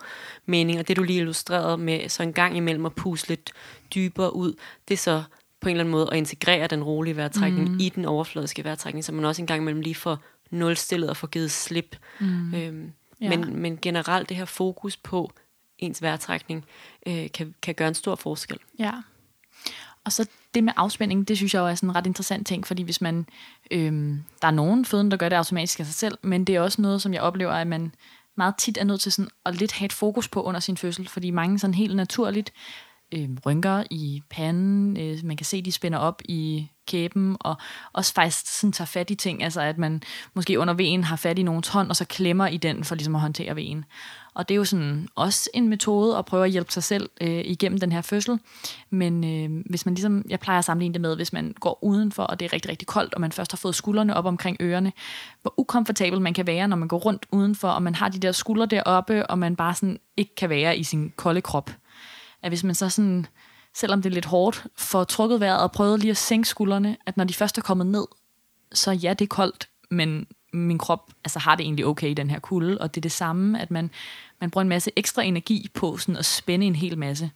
[0.46, 0.78] mening.
[0.78, 3.52] Og det, du lige illustrerede med så en gang imellem at puste lidt
[3.94, 4.54] dybere ud,
[4.88, 5.22] det er så
[5.60, 7.78] på en eller anden måde at integrere den rolige vejrtrækning mm.
[7.80, 10.18] i den overfladiske vejrtrækning, så man også en gang imellem lige får
[10.50, 11.96] nulstillet og får givet slip.
[12.20, 12.54] Mm.
[12.54, 13.28] Øhm, ja.
[13.28, 15.32] men, men generelt det her fokus på
[15.82, 16.64] ens vejrtrækning
[17.06, 18.58] øh, kan, kan gøre en stor forskel.
[18.78, 18.92] Ja.
[20.04, 22.66] Og så det med afspænding, det synes jeg jo er sådan en ret interessant ting,
[22.66, 23.26] fordi hvis man,
[23.70, 23.92] øh,
[24.42, 26.82] der er nogen føden, der gør det automatisk af sig selv, men det er også
[26.82, 27.94] noget, som jeg oplever, at man
[28.36, 31.08] meget tit er nødt til sådan at lidt have et fokus på under sin fødsel,
[31.08, 32.52] fordi mange sådan helt naturligt
[33.14, 37.56] øh, rynker i panden, øh, man kan se, de spænder op i kæben, og
[37.92, 40.02] også faktisk sådan tager fat i ting, altså at man
[40.34, 43.14] måske under vejen har fat i nogen hånd, og så klemmer i den for ligesom
[43.14, 43.84] at håndtere vejen.
[44.34, 47.42] Og det er jo sådan også en metode at prøve at hjælpe sig selv øh,
[47.44, 48.38] igennem den her fødsel.
[48.90, 52.22] Men øh, hvis man ligesom, jeg plejer at sammenligne det med, hvis man går udenfor,
[52.22, 54.92] og det er rigtig, rigtig koldt, og man først har fået skuldrene op omkring ørerne,
[55.42, 58.32] hvor ukomfortabel man kan være, når man går rundt udenfor, og man har de der
[58.32, 61.70] skuldre deroppe, og man bare sådan ikke kan være i sin kolde krop.
[62.42, 63.26] At hvis man så sådan,
[63.74, 67.16] selvom det er lidt hårdt, får trukket vejret og prøvet lige at sænke skuldrene, at
[67.16, 68.06] når de først er kommet ned,
[68.72, 72.30] så ja, det er koldt, men min krop altså, har det egentlig okay i den
[72.30, 73.90] her kulde, og det er det samme, at man,
[74.40, 77.30] man bruger en masse ekstra energi på sådan at spænde en hel masse.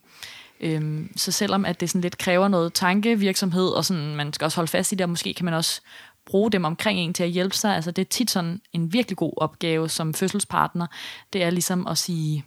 [0.61, 4.57] Øhm, så selvom at det sådan lidt kræver noget tankevirksomhed, og sådan, man skal også
[4.57, 5.81] holde fast i det, og måske kan man også
[6.27, 7.75] bruge dem omkring en til at hjælpe sig.
[7.75, 10.87] Altså det er tit sådan en virkelig god opgave som fødselspartner.
[11.33, 12.45] Det er ligesom at sige,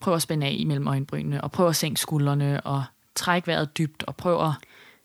[0.00, 4.02] prøv at spænde af imellem øjenbrynene, og prøv at sænke skuldrene, og trække vejret dybt,
[4.02, 4.52] og prøv at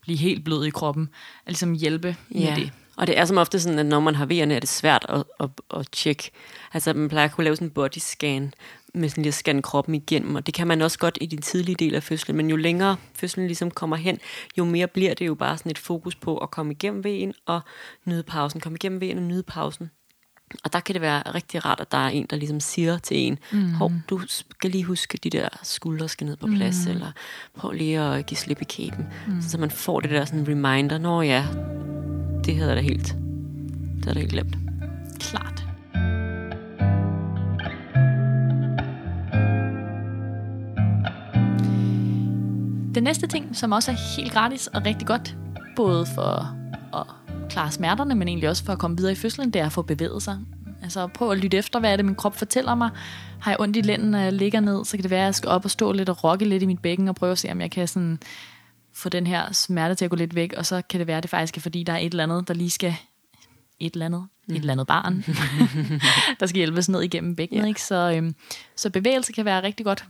[0.01, 1.09] blive helt blød i kroppen.
[1.45, 2.55] At ligesom hjælpe med ja.
[2.55, 2.71] det.
[2.97, 5.23] Og det er som ofte sådan, at når man har V'erne, er det svært at,
[5.39, 6.31] at, at tjekke.
[6.73, 8.53] Altså man plejer at kunne lave sådan en body scan,
[8.93, 11.41] med sådan lige at scanne kroppen igennem, og det kan man også godt i den
[11.41, 14.19] tidlige del af fødslen, men jo længere fødslen ligesom kommer hen,
[14.57, 17.61] jo mere bliver det jo bare sådan et fokus på at komme igennem vejen og
[18.05, 19.91] nyde pausen, komme igennem vejen og nyde pausen.
[20.63, 23.17] Og der kan det være rigtig rart, at der er en, der ligesom siger til
[23.17, 23.73] en, mm.
[23.73, 26.91] hov, du skal lige huske, at de der skuldre skal ned på plads, mm.
[26.91, 27.11] eller
[27.55, 29.07] prøv lige at give slip i kæben.
[29.27, 29.41] Mm.
[29.41, 31.45] Så, så man får det der sådan reminder, når ja,
[32.45, 34.55] det havde jeg da helt, det havde jeg da helt glemt.
[35.19, 35.65] Klart.
[42.95, 45.37] Den næste ting, som også er helt gratis og rigtig godt,
[45.75, 46.55] både for
[46.93, 49.71] at klare smerterne, men egentlig også for at komme videre i fødslen, det er at
[49.71, 50.39] få bevæget sig.
[50.83, 52.89] Altså prøv at lytte efter, hvad er det, min krop fortæller mig.
[53.41, 55.35] Har jeg ondt i lænden, når jeg ligger ned, så kan det være, at jeg
[55.35, 57.51] skal op og stå lidt og rokke lidt i mit bækken og prøve at se,
[57.51, 58.19] om jeg kan sådan
[58.93, 61.23] få den her smerte til at gå lidt væk, og så kan det være, at
[61.23, 62.95] det faktisk er, fordi der er et eller andet, der lige skal
[63.79, 64.55] et eller andet, mm.
[64.55, 65.23] et eller andet barn,
[66.39, 67.63] der skal hjælpes ned igennem bækkenet.
[67.63, 67.67] Ja.
[67.67, 67.81] Ikke?
[67.81, 68.35] Så, øhm,
[68.75, 70.05] så bevægelse kan være rigtig godt.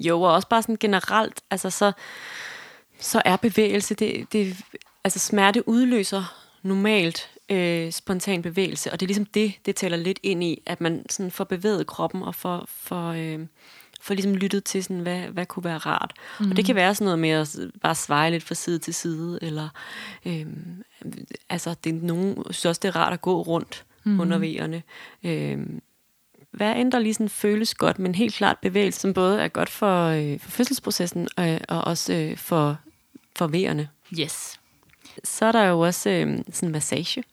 [0.00, 1.92] Jo, og også bare sådan generelt, altså så,
[3.00, 4.56] så er bevægelse, det, det,
[5.04, 10.20] altså smerte udløser normalt øh, spontan bevægelse, og det er ligesom det, det tæller lidt
[10.22, 13.38] ind i, at man sådan får bevæget kroppen og får, får, øh,
[14.00, 16.12] får ligesom lyttet til, sådan, hvad, hvad kunne være rart.
[16.40, 16.50] Mm.
[16.50, 19.38] Og det kan være sådan noget med at bare sveje lidt fra side til side,
[19.42, 19.68] eller
[20.26, 20.46] øh,
[21.48, 24.20] altså det er nogen synes også, det er rart at gå rundt mm.
[24.20, 24.82] under vejerne.
[25.24, 25.58] Øh,
[26.50, 29.70] hvad end der lige sådan føles godt, men helt klart bevægelse, som både er godt
[29.70, 32.78] for, øh, for fødselsprocessen og, og også øh, for,
[33.36, 33.88] for vejerne.
[34.20, 34.59] Yes.
[35.24, 37.24] Så er der jo også øh, sådan massage.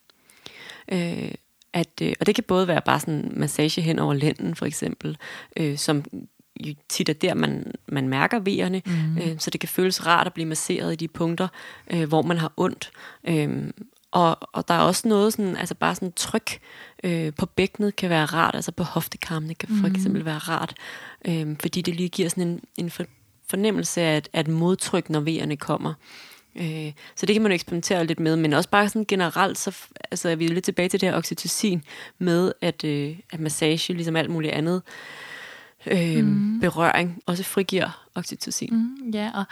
[0.92, 1.30] Øh,
[1.72, 5.16] at, øh, og det kan både være bare sådan massage hen over lænden, for eksempel,
[5.56, 6.04] øh, som
[6.60, 9.18] jo tit er der, man, man mærker vejerne, mm.
[9.18, 11.48] øh, så det kan føles rart at blive masseret i de punkter,
[11.90, 12.90] øh, hvor man har ondt.
[13.28, 13.70] Øh,
[14.10, 16.58] og, og der er også noget sådan, altså bare sådan tryk
[17.04, 19.94] øh, på bækkenet kan være rart, altså på hoftekarmene kan for mm.
[19.94, 20.74] eksempel være rart,
[21.24, 22.92] øh, fordi det lige giver sådan en, en
[23.50, 25.90] fornemmelse af et, af et modtryk, når vejerne kommer.
[25.90, 26.37] Øh,
[27.16, 29.76] så det kan man jo eksperimentere lidt med, men også bare sådan generelt, så
[30.10, 31.82] altså, er vi jo lidt tilbage til det her oxytocin
[32.18, 34.82] med, at, øh, at massage, ligesom alt muligt andet,
[35.86, 36.60] øh, mm.
[36.60, 38.74] berøring, også frigiver oxytocin.
[38.74, 39.44] Mm, ja, og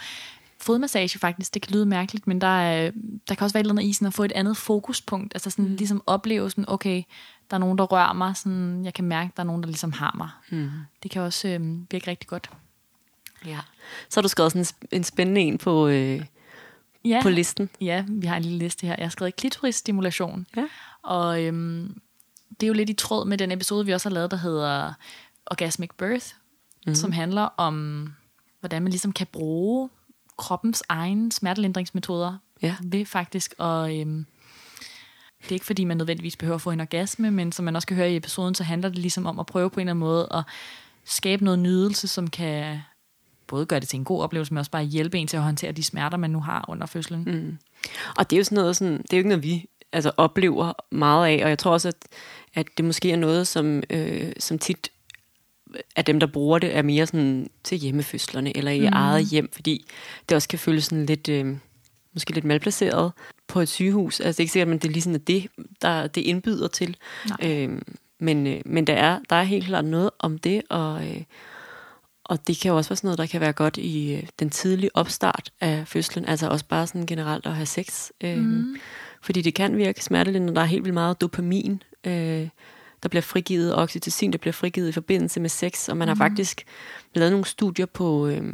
[0.60, 2.90] fodmassage faktisk, det kan lyde mærkeligt, men der, er,
[3.28, 5.50] der kan også være et eller andet i sådan at få et andet fokuspunkt, altså
[5.50, 5.76] sådan mm.
[5.76, 7.02] ligesom opleve sådan, okay,
[7.50, 9.92] der er nogen, der rører mig, sådan, jeg kan mærke, der er nogen, der ligesom
[9.92, 10.28] har mig.
[10.50, 10.70] Mm.
[11.02, 12.50] Det kan også øh, virke rigtig godt.
[13.46, 13.58] Ja.
[14.08, 16.22] Så har du skrevet sådan en spændende en på, øh,
[17.08, 17.22] ja.
[17.22, 17.70] på listen.
[17.80, 18.94] Ja, vi har en lille liste her.
[18.98, 20.46] Jeg har skrevet klitorisstimulation.
[20.56, 20.64] Ja.
[21.02, 22.00] Og øhm,
[22.50, 24.92] det er jo lidt i tråd med den episode, vi også har lavet, der hedder
[25.46, 26.26] Orgasmic Birth,
[26.86, 26.94] mm.
[26.94, 28.08] som handler om,
[28.60, 29.90] hvordan man ligesom kan bruge
[30.38, 32.76] kroppens egen smertelindringsmetoder ja.
[32.82, 34.00] ved faktisk at...
[34.00, 34.26] Øhm,
[35.42, 37.88] det er ikke fordi, man nødvendigvis behøver at få en orgasme, men som man også
[37.88, 40.00] kan høre i episoden, så handler det ligesom om at prøve på en eller anden
[40.00, 40.42] måde at
[41.04, 42.80] skabe noget nydelse, som kan
[43.46, 45.72] både gøre det til en god oplevelse, men også bare hjælpe en til at håndtere
[45.72, 47.22] de smerter, man nu har under fødslen.
[47.26, 47.58] Mm.
[48.16, 50.72] Og det er jo sådan noget, sådan, det er jo ikke noget, vi altså, oplever
[50.90, 51.96] meget af, og jeg tror også, at,
[52.54, 54.90] at det måske er noget, som, øh, som tit
[55.96, 58.92] af dem, der bruger det, er mere sådan til hjemmefødslerne, eller i mm.
[58.92, 59.86] eget hjem, fordi
[60.28, 61.56] det også kan føles sådan lidt, øh,
[62.14, 63.12] måske lidt malplaceret
[63.48, 64.20] på et sygehus.
[64.20, 65.46] Altså det er ikke sikkert, at det er ligesom det,
[65.82, 66.96] der det indbyder til.
[67.42, 67.78] Øh,
[68.18, 71.22] men, øh, men der, er, der er helt klart noget om det, og, øh,
[72.28, 74.50] og det kan jo også være sådan noget, der kan være godt i øh, den
[74.50, 78.10] tidlige opstart af fødslen, altså også bare sådan generelt at have sex.
[78.24, 78.76] Øh, mm.
[79.22, 82.48] Fordi det kan virke smertelindende, der er helt vildt meget dopamin, øh,
[83.02, 86.08] der bliver frigivet, og oxytocin, der bliver frigivet i forbindelse med sex, og man mm.
[86.08, 86.64] har faktisk
[87.14, 88.52] lavet nogle studier på, øh,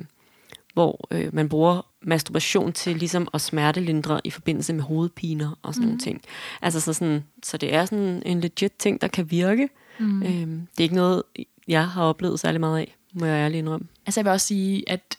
[0.74, 5.84] hvor øh, man bruger masturbation til ligesom at smertelindre i forbindelse med hovedpiner og sådan
[5.84, 5.88] mm.
[5.88, 6.22] nogle ting.
[6.62, 9.68] Altså så, sådan, så det er sådan en legit ting, der kan virke.
[10.00, 10.22] Mm.
[10.22, 11.22] Øh, det er ikke noget,
[11.68, 13.86] jeg har oplevet særlig meget af må jeg ærligt indrømme.
[14.06, 15.18] Altså jeg vil også sige, at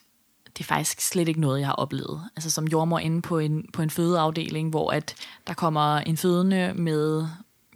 [0.58, 2.22] det er faktisk slet ikke noget, jeg har oplevet.
[2.36, 5.16] Altså som jordmor inde på en, på en fødeafdeling, hvor at
[5.48, 7.28] der kommer en fødende med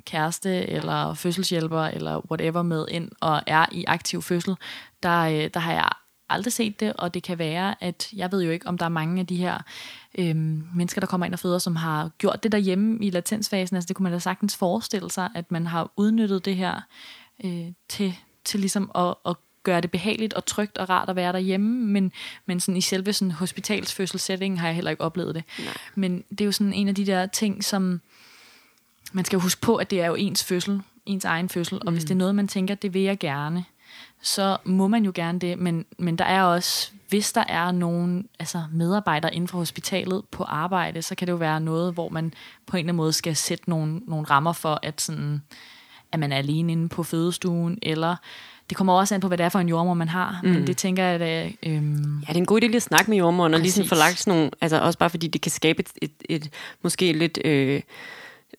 [0.05, 4.55] kæreste eller fødselshjælper eller whatever med ind og er i aktiv fødsel,
[5.03, 5.89] der, øh, der har jeg
[6.29, 8.89] aldrig set det, og det kan være, at jeg ved jo ikke, om der er
[8.89, 9.57] mange af de her
[10.17, 13.75] øhm, mennesker, der kommer ind og føder, som har gjort det derhjemme i latensfasen.
[13.75, 16.81] Altså det kunne man da sagtens forestille sig, at man har udnyttet det her
[17.43, 18.13] øh, til,
[18.45, 19.35] til ligesom at, at
[19.67, 22.11] gøre det behageligt og trygt og rart at være derhjemme, men,
[22.45, 25.43] men sådan i selve sådan hospitalsfødselsætning har jeg heller ikke oplevet det.
[25.59, 25.73] Nej.
[25.95, 28.01] Men det er jo sådan en af de der ting, som
[29.11, 31.93] man skal huske på, at det er jo ens fødsel, ens egen fødsel, og mm.
[31.93, 33.65] hvis det er noget, man tænker, det vil jeg gerne,
[34.21, 38.29] så må man jo gerne det, men, men der er også, hvis der er nogen
[38.39, 42.33] altså medarbejdere inden for hospitalet på arbejde, så kan det jo være noget, hvor man
[42.65, 45.41] på en eller anden måde skal sætte nogle, nogle rammer for, at, sådan,
[46.11, 48.15] at man er alene inde på fødestuen, eller
[48.69, 50.49] det kommer også an på, hvad det er for en jordmor, man har, mm.
[50.49, 51.51] men det tænker jeg, at...
[51.63, 53.89] Øhm, Ja, det er en god idé lige at snakke med jordmoren, og lige sådan
[53.89, 56.49] få lagt sådan nogle, altså også bare fordi det kan skabe et, et, et
[56.81, 57.81] måske lidt øh,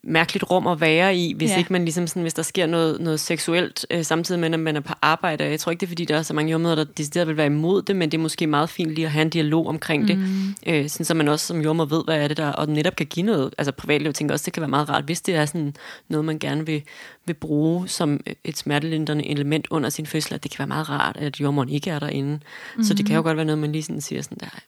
[0.04, 1.58] mærkeligt rum at være i, hvis Ja.
[1.58, 4.76] ikke man ligesom sådan, hvis der sker noget, noget seksuelt øh, samtidig med, at man
[4.76, 5.44] er på arbejde.
[5.44, 7.46] Jeg tror ikke, det er fordi, der er så mange jordmøder, der decideret vil være
[7.46, 10.08] imod det, men det er måske meget fint lige at have en dialog omkring mm.
[10.08, 10.18] det,
[10.66, 13.06] øh, sådan, så man også som jordmor ved, hvad er det der, og netop kan
[13.06, 15.74] give noget, altså privatliv, tænker også, det kan være meget rart, hvis det er sådan
[16.08, 16.82] noget, man gerne vil,
[17.26, 21.16] vil bruge som et smertelindrende element under sin fødsel, at det kan være meget rart,
[21.16, 22.32] at jordmoren ikke er derinde.
[22.32, 22.84] Mm-hmm.
[22.84, 24.58] Så det kan jo godt være noget, man lige sådan siger sådan der,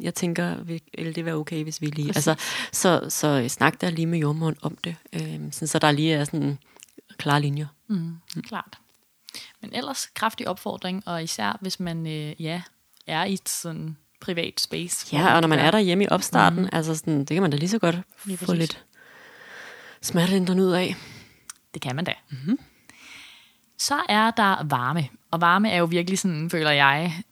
[0.00, 2.12] jeg tænker, vil, det være okay, hvis vi lige...
[2.12, 2.28] Præcis.
[2.28, 5.20] Altså, så, så øh, snak der lige med jordmoren om det, øh,
[5.52, 6.58] sådan, så der lige er sådan
[7.18, 7.66] klare linjer.
[7.88, 8.78] Mm, klart.
[9.60, 12.62] Men ellers kraftig opfordring, og især hvis man øh, ja,
[13.06, 15.16] er i et sådan privat space.
[15.16, 16.68] Ja, og når man er være- der hjemme i opstarten, mm.
[16.72, 18.58] altså sådan, det kan man da lige så godt Lige få præcis.
[18.58, 18.84] lidt
[20.02, 20.94] smertelindrende ud af.
[21.74, 22.12] Det kan man da.
[22.30, 22.58] Mm-hmm.
[23.78, 25.08] Så er der varme.
[25.30, 27.22] Og varme er jo virkelig sådan, føler jeg,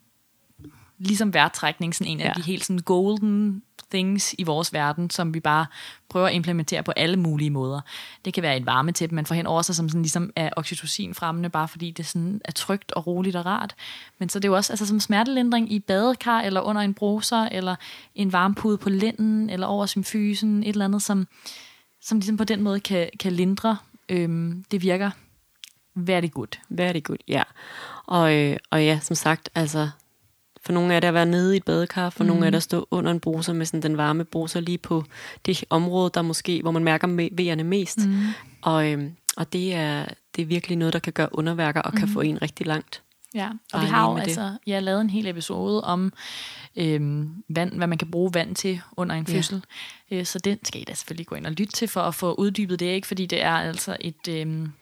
[1.07, 2.33] ligesom vejrtrækning, sådan en af Ja.
[2.37, 5.67] de helt sådan golden things i vores verden, som vi bare
[6.09, 7.81] prøver at implementere på alle mulige måder.
[8.25, 11.15] Det kan være et varmetæppe, man får hen over sig, som sådan ligesom er oxytocin
[11.15, 13.75] fremmende, bare fordi det sådan er trygt og roligt og rart.
[14.19, 17.49] Men så er det jo også altså, som smertelindring i badekar, eller under en bruser,
[17.53, 17.77] eller
[18.15, 21.27] en varmpude på lænden, eller over symfysen, et eller andet, som,
[22.03, 23.77] som ligesom på den måde kan, kan lindre.
[24.09, 25.11] Øhm, det virker
[25.95, 26.59] very good.
[26.69, 27.43] Very good, ja.
[28.07, 29.91] Og, øh, og ja, som sagt, altså,
[30.65, 32.29] for nogle af det at være nede i et badekar, for mm.
[32.29, 35.05] nogle af det at stå under en bruser med sådan den varme bruser lige på
[35.47, 38.07] det område, der måske, hvor man mærker vejerne mest.
[38.07, 38.21] Mm.
[38.63, 40.05] Og, øh, og det er,
[40.37, 43.03] det er virkelig noget, der kan gøre underværker og kan få en rigtig langt.
[43.35, 44.29] Ja, og Bare vi har jo med det.
[44.29, 46.13] altså, jeg har lavet en hel episode om
[46.77, 49.35] øhm, vand, hvad man kan bruge vand til under en Ja.
[49.37, 49.65] fødsel.
[50.11, 52.35] Øh, så den skal I da selvfølgelig gå ind og lytte til for at få
[52.35, 53.07] uddybet det, ikke?
[53.07, 54.73] Fordi det er altså et, øhm,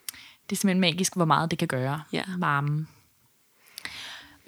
[0.49, 2.01] det er simpelthen magisk, hvor meget det kan gøre.
[2.13, 2.23] Ja.
[2.37, 2.87] Varme.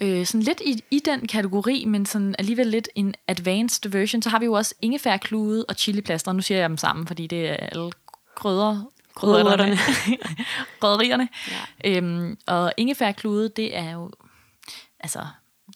[0.04, 4.30] Øh, sådan lidt i, i den kategori, men sådan alligevel lidt en advanced version, så
[4.30, 6.32] har vi jo også ingefærklude og chiliplaster.
[6.32, 7.92] Nu siger jeg dem sammen, fordi det er alle
[8.36, 9.76] krydder, Krydderurterne.
[10.80, 11.28] krydderierne.
[11.84, 11.96] Ja.
[11.96, 14.10] Øhm, og ingefærklude, det er jo,
[15.00, 15.20] altså,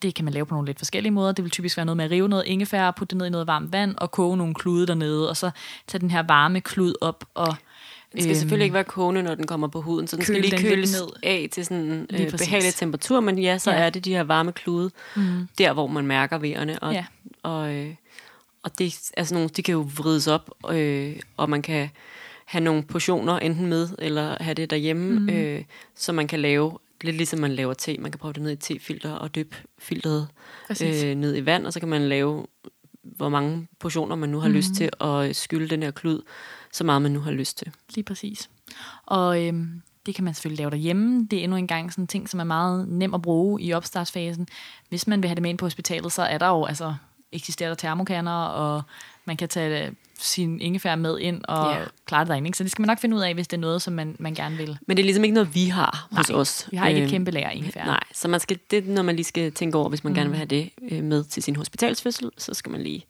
[0.03, 1.33] det kan man lave på nogle lidt forskellige måder.
[1.33, 3.47] Det vil typisk være noget med at rive noget ingefær, putte det ned i noget
[3.47, 5.51] varmt vand, og koge nogle klude dernede, og så
[5.87, 7.57] tage den her varme klud op og
[8.13, 10.41] Den skal øhm, selvfølgelig ikke være kogende, når den kommer på huden, så den skal
[10.41, 11.09] lige den køles ned.
[11.23, 13.77] af til sådan Lige øh, behagelig temperatur, men ja, så Ja.
[13.77, 15.49] er det de her varme klude, mm.
[15.59, 16.79] der hvor man mærker vejerne.
[16.79, 17.05] Og, Ja.
[17.43, 17.95] og, øh,
[18.63, 21.89] og det, altså nogle, de kan jo vrides op, øh, og man kan
[22.45, 25.29] have nogle portioner enten med, eller have det derhjemme, mm.
[25.29, 25.63] øh,
[25.95, 28.57] så man kan lave, lidt ligesom man laver te, man kan prøve det ned i
[28.57, 30.29] tefilter og dyppe filteret
[30.67, 31.05] Præcis.
[31.05, 32.47] øh, ned i vand, og så kan man lave,
[33.03, 34.55] hvor mange portioner man nu har mm.
[34.55, 36.23] lyst til, at skylde den her klud,
[36.73, 37.73] så meget man nu har lyst til.
[37.95, 38.51] Lige præcis.
[39.07, 41.27] Og øhm, det kan man selvfølgelig lave derhjemme.
[41.31, 43.73] Det er endnu en gang sådan en ting, som er meget nem at bruge i
[43.73, 44.49] opstartsfasen.
[44.89, 46.95] Hvis man vil have det med ind på hospitalet, så er der jo, altså,
[47.33, 48.83] eksisterer der termokanner, og
[49.25, 51.85] man kan tage øh, sin ingefær med ind og ja.
[52.07, 52.49] klare det derinde.
[52.49, 52.59] Ikke?
[52.59, 54.35] Så det skal man nok finde ud af, hvis det er noget, som man, man
[54.35, 54.79] gerne vil.
[54.87, 56.69] Men det er ligesom ikke noget, vi har hos Nej, os.
[56.71, 57.85] Vi har ikke et Øh, kæmpe lager ingefær.
[57.85, 60.15] Nej, så man skal, det er noget, man lige skal tænke over, hvis man mm.
[60.15, 63.07] gerne vil have det øh, med til sin hospitalsfødsel, så skal man lige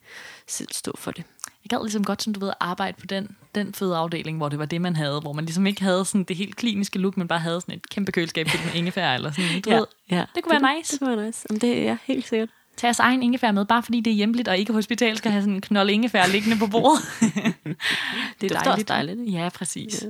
[0.47, 1.25] selv stå for det.
[1.65, 4.59] Jeg gad ligesom godt, som du ved, at arbejde på den, den fødeafdeling, hvor det
[4.59, 5.21] var det, man havde.
[5.21, 7.89] Hvor man ligesom ikke havde sådan det helt kliniske look, men bare havde sådan et
[7.91, 9.15] kæmpe køleskab fyldt med ingefær.
[9.15, 10.25] Eller sådan, du ved, ja.
[10.35, 10.93] det kunne være nice.
[10.93, 11.47] Det kunne være nice.
[11.51, 12.49] Jamen, det er ja, helt sikkert.
[12.77, 15.43] Tag jeres egen ingefær med, bare fordi det er hjemligt, og ikke hospital skal have
[15.43, 17.03] sådan en knold ingefær liggende på bordet.
[18.41, 19.33] det er dejligt, ikke?
[19.33, 20.03] Ja, præcis.
[20.03, 20.09] Ja.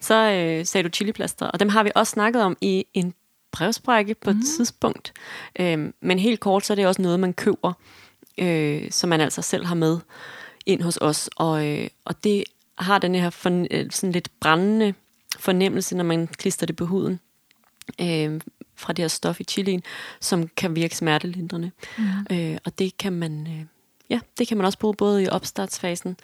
[0.00, 3.14] Så øh, sagde du chiliplaster, og dem har vi også snakket om i en
[3.52, 4.40] brevsprække på et Mhm.
[4.40, 4.56] mm.
[4.56, 5.12] tidspunkt.
[5.60, 7.72] Øhm, men helt kort, så er det også noget, man køber,
[8.38, 9.98] øh, som man altså selv har med
[10.66, 11.30] ind hos os.
[11.36, 12.44] Og, øh, og det
[12.78, 14.94] har den her forn- øh, sådan lidt brændende
[15.38, 17.20] fornemmelse, når man klister det på huden.
[18.00, 18.40] Øh,
[18.76, 19.82] fra det her stof i chilien,
[20.20, 21.70] som kan virke smertelindrende.
[21.98, 22.36] Mm.
[22.36, 23.46] Øh, og det kan man...
[23.46, 23.64] Øh,
[24.10, 26.16] Ja, det kan man også bruge både i opstartsfasen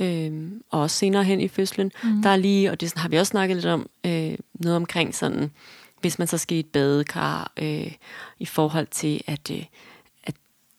[0.00, 1.92] øh, og også senere hen i fødslen.
[2.04, 2.22] Mm.
[2.22, 5.50] Der er lige, og det har vi også snakket lidt om, øh, noget omkring sådan,
[6.00, 7.92] hvis man så skal i et badekar, øh,
[8.38, 9.64] i forhold til, at, øh,
[10.24, 10.34] at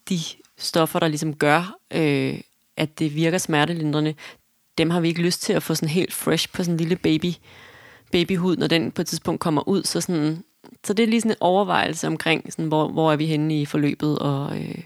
[0.09, 0.19] de
[0.57, 2.39] stoffer, der ligesom gør, øh,
[2.77, 4.13] at det virker smertelindrende,
[4.77, 6.95] dem har vi ikke lyst til at få sådan helt fresh på sådan en lille
[6.95, 7.33] baby,
[8.11, 9.83] babyhud, når den på et tidspunkt kommer ud.
[9.83, 10.43] Så, sådan,
[10.85, 13.65] så det er lige sådan en overvejelse omkring, sådan, hvor, hvor er vi henne i
[13.65, 14.83] forløbet, og øh,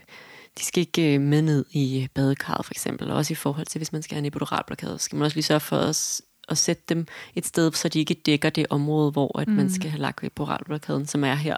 [0.58, 3.10] de skal ikke øh, med ned i øh, badekarret for eksempel.
[3.10, 5.44] Og også i forhold til, hvis man skal have en epiduralblokade, skal man også lige
[5.44, 9.38] sørge for at, at sætte dem et sted, så de ikke dækker det område, hvor
[9.38, 9.54] at mm.
[9.54, 11.56] man skal have lagt vaporalblokaden, som er her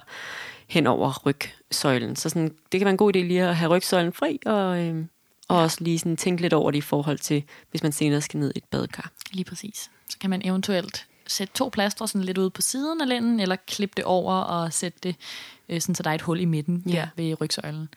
[0.68, 2.16] hen over rygsøjlen.
[2.16, 5.04] Så sådan, det kan være en god idé lige at have rygsøjlen fri, og, øh,
[5.50, 5.62] og ja.
[5.62, 8.52] også lige sådan tænke lidt over det i forhold til, hvis man senere skal ned
[8.54, 9.10] i et badekar.
[9.30, 9.90] Lige præcis.
[10.08, 13.56] Så kan man eventuelt sætte to plaster sådan lidt ude på siden af lænden, eller
[13.66, 15.16] klippe det over og sætte det,
[15.68, 16.92] øh, sådan, så der er et hul i midten ja.
[16.92, 17.88] der ved rygsøjlen.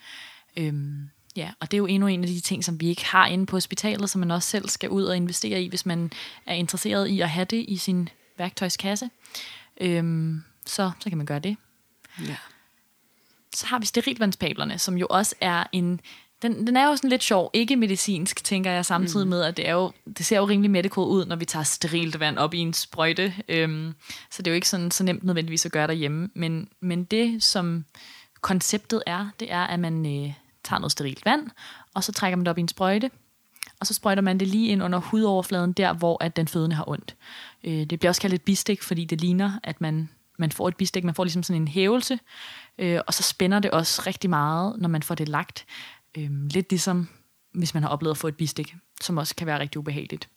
[0.57, 3.27] Øhm, ja, og det er jo endnu en af de ting, som vi ikke har
[3.27, 6.11] inde på hospitalet, som man også selv skal ud og investere i, hvis man
[6.45, 9.09] er interesseret i at have det i sin værktøjskasse.
[9.81, 11.57] Øhm, så, så kan man gøre det.
[12.27, 12.35] Ja.
[13.55, 16.01] Så har vi sterilvandspablerne, som jo også er en
[16.43, 19.29] den, den er jo sådan lidt sjov, ikke medicinsk, tænker jeg samtidig mm.
[19.29, 22.19] med, at det, er jo, det ser jo rimelig medical ud, når vi tager sterilt
[22.19, 23.33] vand op i en sprøjte.
[23.49, 23.93] Øhm,
[24.31, 26.29] så det er jo ikke sådan, så nemt nødvendigvis at gøre derhjemme.
[26.33, 27.85] Men, men det, som
[28.41, 31.49] konceptet er, det er, at man øh, tager noget sterilt vand,
[31.93, 33.11] og så trækker man det op i en sprøjte,
[33.79, 36.89] og så sprøjter man det lige ind under hudoverfladen, der hvor at den fødende har
[36.89, 37.15] ondt.
[37.63, 40.75] Øh, det bliver også kaldt et bistik, fordi det ligner, at man, man får et
[40.75, 42.19] bistik, man får ligesom sådan en hævelse,
[42.77, 45.65] øh, og så spænder det også rigtig meget, når man får det lagt.
[46.17, 47.07] Øhm, lidt ligesom,
[47.53, 50.29] hvis man har oplevet at få et bistik, som også kan være rigtig ubehageligt.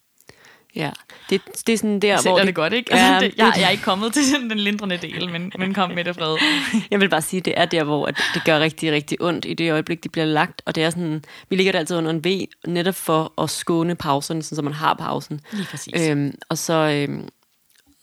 [0.77, 0.91] Ja,
[1.31, 2.39] det, det er sådan der, hvor...
[2.39, 2.93] er det godt, ikke?
[2.93, 6.05] Altså, det, jeg, jeg er ikke kommet til den lindrende del, men, men kom med
[6.05, 6.39] det, Fred.
[6.91, 9.73] Jeg vil bare sige, det er der, hvor det gør rigtig, rigtig ondt i det
[9.73, 10.63] øjeblik, de bliver lagt.
[10.65, 13.95] Og det er sådan, vi ligger der altid under en V, netop for at skåne
[13.95, 15.41] pauserne, så man har pausen.
[15.53, 16.09] Lige præcis.
[16.09, 17.29] Øhm, og så, øhm,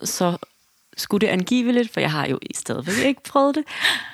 [0.03, 0.37] så
[0.97, 3.63] skulle det angiveligt, for jeg har jo stadigvæk ikke prøvet det,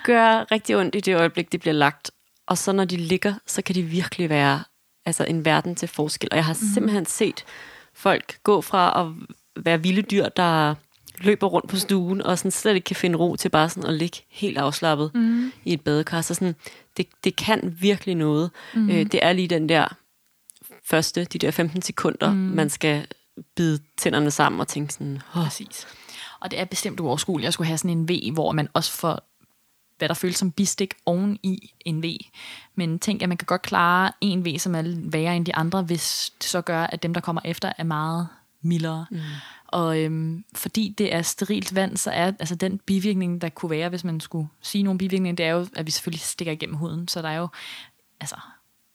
[0.03, 2.11] gøre rigtig ondt i det øjeblik, det bliver lagt.
[2.49, 4.63] Og så når de ligger, så kan de virkelig være
[5.05, 6.29] altså en verden til forskel.
[6.31, 6.73] Og jeg har mm.
[6.73, 7.45] simpelthen set
[7.93, 9.13] folk gå fra at
[9.63, 10.75] være vilde dyr, der
[11.17, 13.93] løber rundt på stuen, og sådan slet ikke kan finde ro til bare sådan at
[13.93, 15.51] ligge helt afslappet mm.
[15.65, 16.21] i et badekar.
[16.21, 16.55] Så sådan,
[16.97, 18.51] det, det kan virkelig noget.
[18.73, 18.89] Mm.
[18.89, 19.87] Øh, det er lige den der
[20.83, 22.37] første, de der 15 sekunder, mm.
[22.37, 23.07] man skal
[23.55, 25.43] bide tænderne sammen og tænke sådan, oh.
[25.43, 25.87] Præcis.
[26.39, 29.29] Og det er bestemt uoverskueligt at skulle have sådan en V, hvor man også får
[29.99, 32.15] hvad der føles som bistik oven i en V.
[32.75, 35.81] Men tænk, at man kan godt klare en V, som er værre end de andre,
[35.81, 38.27] hvis det så gør, at dem, der kommer efter, er meget
[38.61, 39.05] mildere.
[39.11, 39.19] Mm.
[39.67, 43.89] Og øhm, fordi det er sterilt vand, så er altså den bivirkning, der kunne være,
[43.89, 47.07] hvis man skulle sige nogle bivirkninger, det er jo, at vi selvfølgelig stikker igennem huden.
[47.07, 47.47] Så der er jo
[48.19, 48.35] altså,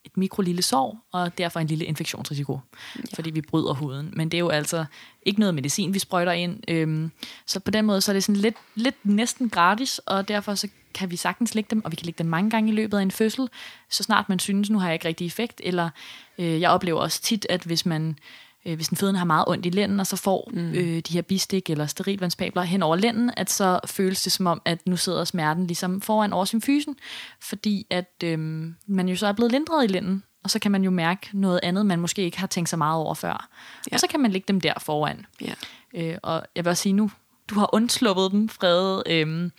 [0.04, 2.60] et mikro lille sår, og derfor en lille infektionsrisiko,
[2.96, 3.02] ja.
[3.14, 4.12] fordi vi bryder huden.
[4.16, 4.84] Men det er jo altså
[5.22, 6.60] ikke noget medicin, vi sprøjter ind.
[6.68, 7.10] Øhm,
[7.46, 10.68] så på den måde, så er det sådan lidt, lidt næsten gratis, og derfor så
[10.94, 13.02] kan vi sagtens lægge dem, og vi kan lægge dem mange gange i løbet af
[13.02, 13.48] en fødsel,
[13.90, 15.90] så snart man synes, nu har jeg ikke rigtig effekt, eller
[16.38, 18.18] øh, jeg oplever også tit, at hvis man
[18.66, 20.72] øh, hvis den fødende har meget ondt i lænden, og så får mm.
[20.72, 24.62] øh, de her bistik eller sterilvandspabler hen over lænden, at så føles det som om,
[24.64, 26.96] at nu sidder smerten ligesom foran over symfysen,
[27.40, 28.38] fordi at øh,
[28.86, 31.60] man jo så er blevet lindret i lænden, og så kan man jo mærke noget
[31.62, 33.48] andet, man måske ikke har tænkt så meget over før.
[33.90, 33.94] Ja.
[33.94, 35.26] Og så kan man lægge dem der foran.
[35.40, 35.54] Ja.
[35.94, 37.10] Øh, og jeg vil også sige nu,
[37.50, 39.02] du har undsluppet dem, Frede.
[39.06, 39.50] Øh,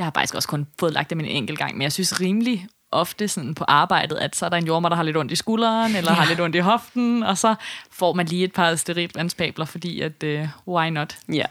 [0.00, 2.66] jeg har faktisk også kun fået lagt dem en enkelt gang, men jeg synes rimelig
[2.92, 5.36] ofte sådan på arbejdet, at så er der en jordmor, der har lidt ondt i
[5.36, 6.16] skulderen, eller ja.
[6.16, 7.54] har lidt ondt i hoften, og så
[7.90, 11.18] får man lige et par sterilvandspabler, fordi at, uh, why not?
[11.32, 11.46] Ja,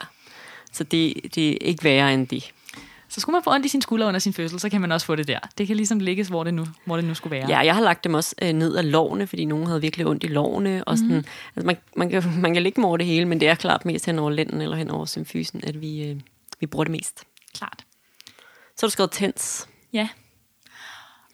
[0.71, 2.51] så det, det er ikke værre end det.
[3.09, 5.05] Så skulle man få ondt i sin skulder under sin fødsel, så kan man også
[5.05, 5.39] få det der.
[5.57, 7.47] Det kan ligesom ligges, hvor det nu, hvor det nu skulle være.
[7.49, 10.23] Ja, jeg har lagt dem også øh, ned af lårene, fordi nogen havde virkelig ondt
[10.23, 10.83] i lårene.
[10.83, 11.23] Og sådan, mm.
[11.55, 13.85] altså man, man, kan, man kan ligge dem over det hele, men det er klart
[13.85, 16.15] mest hen over lænden eller hen over symfysen, at vi, øh,
[16.59, 17.23] vi bruger det mest.
[17.53, 17.83] Klart.
[18.79, 19.67] Så har du skrevet tens.
[19.93, 20.09] Ja.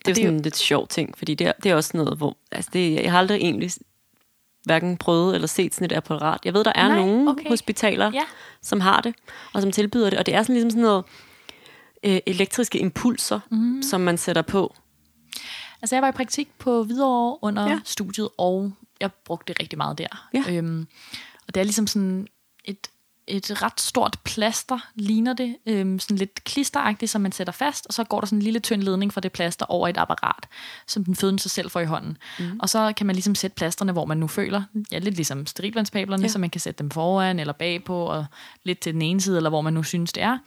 [0.05, 2.17] Det er jo sådan en lidt sjov ting, fordi det er, det er også noget,
[2.17, 2.37] hvor...
[2.51, 3.71] Altså det, jeg har aldrig egentlig
[4.63, 6.39] hverken prøvet eller set sådan et apparat.
[6.45, 7.49] Jeg ved, der er Nej, nogle okay.
[7.49, 8.23] hospitaler, ja.
[8.61, 9.15] som har det,
[9.53, 10.19] og som tilbyder det.
[10.19, 11.03] Og det er sådan ligesom sådan noget
[12.03, 13.81] øh, elektriske impulser, mm.
[13.81, 14.75] som man sætter på.
[15.81, 17.79] Altså jeg var i praktik på Hvidovre under ja.
[17.83, 20.29] studiet, og jeg brugte det rigtig meget der.
[20.33, 20.43] Ja.
[20.49, 20.87] Øhm,
[21.47, 22.27] og det er ligesom sådan
[22.63, 22.87] et
[23.27, 27.93] et ret stort plaster, ligner det, øhm, sådan lidt klisteragtigt, som man sætter fast, og
[27.93, 30.47] så går der sådan en lille tynd ledning fra det plaster over et apparat,
[30.87, 32.17] som den fødende sig selv får i hånden.
[32.39, 32.59] Mm.
[32.59, 36.23] Og så kan man ligesom sætte plasterne, hvor man nu føler, ja, lidt ligesom sterilvandspablerne,
[36.23, 36.27] ja.
[36.27, 38.25] så man kan sætte dem foran eller bagpå, og
[38.63, 40.37] lidt til den ene side, eller hvor man nu synes, det er.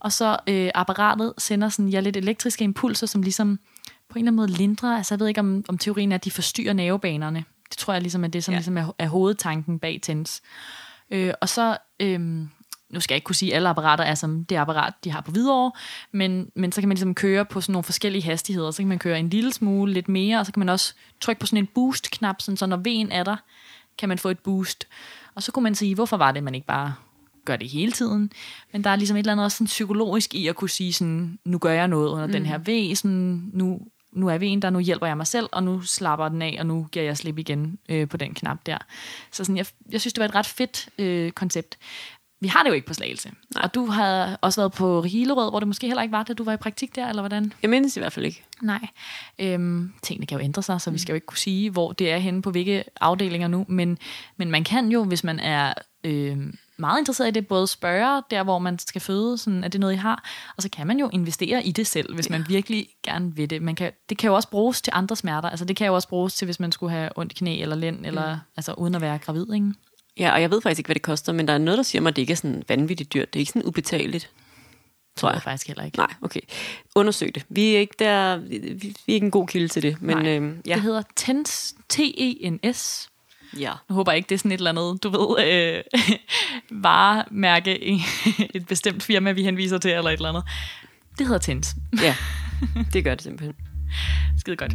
[0.00, 3.58] Og så øh, apparatet sender sådan, ja, lidt elektriske impulser, som ligesom
[4.08, 6.24] på en eller anden måde lindrer, altså jeg ved ikke, om, om teorien er, at
[6.24, 7.44] de forstyrrer nervebanerne.
[7.70, 8.58] Det tror jeg ligesom er det, som ja.
[8.58, 10.42] ligesom er, er hovedtanken bag TENS.
[11.10, 12.20] Øh, og så, øh,
[12.90, 15.20] nu skal jeg ikke kunne sige, at alle apparater er som det apparat, de har
[15.20, 15.72] på Hvidovre,
[16.12, 18.70] men, men så kan man ligesom køre på sådan nogle forskellige hastigheder.
[18.70, 21.40] Så kan man køre en lille smule, lidt mere, og så kan man også trykke
[21.40, 23.36] på sådan en boost-knap, sådan, så når vejen er der,
[23.98, 24.86] kan man få et boost.
[25.34, 26.94] Og så kunne man sige, hvorfor var det, man ikke bare
[27.44, 28.32] gør det hele tiden.
[28.72, 31.38] Men der er ligesom et eller andet også sådan psykologisk i at kunne sige sådan,
[31.44, 32.32] nu gør jeg noget under mm.
[32.32, 33.80] den her V, sådan, nu
[34.14, 36.56] nu er vi en, der nu hjælper jeg mig selv, og nu slapper den af,
[36.58, 38.78] og nu giver jeg slip igen øh, på den knap der.
[39.32, 41.78] Så sådan, jeg, jeg synes, det var et ret fedt øh, koncept.
[42.40, 43.30] Vi har det jo ikke på Slagelse.
[43.54, 43.62] Nej.
[43.64, 46.44] Og du har også været på Hilerød, hvor det måske heller ikke var, da du
[46.44, 47.52] var i praktik der, eller hvordan?
[47.62, 48.44] Jeg mindes i hvert fald ikke.
[48.62, 48.86] Nej.
[49.38, 52.10] Øhm, tingene kan jo ændre sig, så vi skal jo ikke kunne sige, hvor det
[52.10, 53.66] er henne på hvilke afdelinger nu.
[53.68, 53.98] Men,
[54.36, 56.38] men man kan jo, hvis man er øh,
[56.78, 59.92] meget interesseret i det, både spørge der, hvor man skal føde, sådan, er det noget,
[59.92, 60.24] I har?
[60.56, 62.38] Og så kan man jo investere i det selv, hvis ja.
[62.38, 63.62] man virkelig gerne vil det.
[63.62, 65.50] Man kan, det kan jo også bruges til andre smerter.
[65.50, 68.06] Altså det kan jo også bruges til, hvis man skulle have ondt knæ eller lænd,
[68.06, 68.36] eller ja.
[68.56, 69.74] altså uden at være gravid, ikke?
[70.18, 72.02] Ja, og jeg ved faktisk ikke, hvad det koster, men der er noget, der siger
[72.02, 73.34] mig, at det ikke er sådan vanvittigt dyrt.
[73.34, 74.30] Det er ikke sådan ubetaleligt.
[75.16, 75.34] Tror jeg.
[75.34, 75.98] jeg faktisk heller ikke.
[75.98, 76.40] Nej, okay.
[76.94, 77.46] Undersøg det.
[77.48, 80.02] Vi er ikke, der, vi, vi er ikke en god kilde til det.
[80.02, 80.74] Men, Nej, øhm, ja.
[80.74, 83.08] Det hedder TENS, T-E-N-S.
[83.60, 83.72] Ja.
[83.88, 85.82] Nu håber jeg ikke, det er sådan et eller andet, du ved, øh,
[86.82, 88.02] varemærke i
[88.54, 90.44] et bestemt firma, vi henviser til, eller et eller andet.
[91.18, 91.74] Det hedder TENS.
[92.02, 92.16] Ja,
[92.92, 93.54] det gør det simpelthen.
[94.38, 94.72] Skide godt.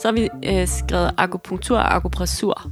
[0.00, 2.70] Så har vi øh, skrevet akupunktur og akupressur.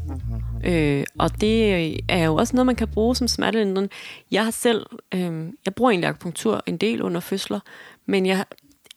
[0.65, 3.91] Øh, og det er jo også noget, man kan bruge som smertelindring.
[4.31, 7.61] Jeg har selv, øh, jeg bruger egentlig akupunktur en del under fødsler,
[8.07, 8.45] men jeg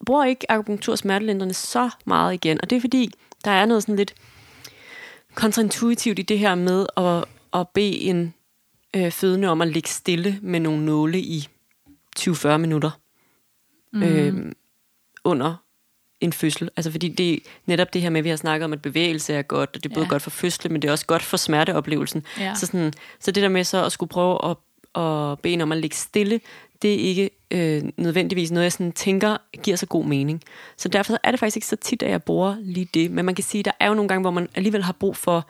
[0.06, 2.62] bruger ikke akupunktur smertelindrende så meget igen.
[2.62, 3.12] Og det er fordi,
[3.46, 4.16] der er noget sådan lidt
[5.36, 7.26] kontraintuitivt i det her med at,
[7.60, 8.34] at bede en
[8.96, 11.48] øh, fødende om at ligge stille med nogle nåle i
[12.20, 12.92] 20-40 minutter.
[13.94, 14.04] Mm.
[14.04, 14.52] Øh,
[15.24, 15.65] under
[16.22, 16.70] en fødsel.
[16.78, 19.42] Altså fordi det netop det her med, at vi har snakket om, at bevægelse er
[19.42, 20.10] godt, og det er både ja.
[20.10, 22.24] godt for fødsel, men det er også godt for smerteoplevelsen.
[22.40, 22.56] Ja.
[22.56, 24.58] Så, sådan, så det der med så at skulle prøve at,
[25.02, 26.40] at bede om at ligge stille,
[26.82, 30.42] det er ikke øh, nødvendigvis noget, jeg sådan tænker giver så god mening.
[30.78, 33.12] Så derfor er det faktisk ikke så tit, at jeg bruger lige det.
[33.12, 35.18] Men man kan sige, at der er jo nogle gange, hvor man alligevel har brug
[35.18, 35.48] for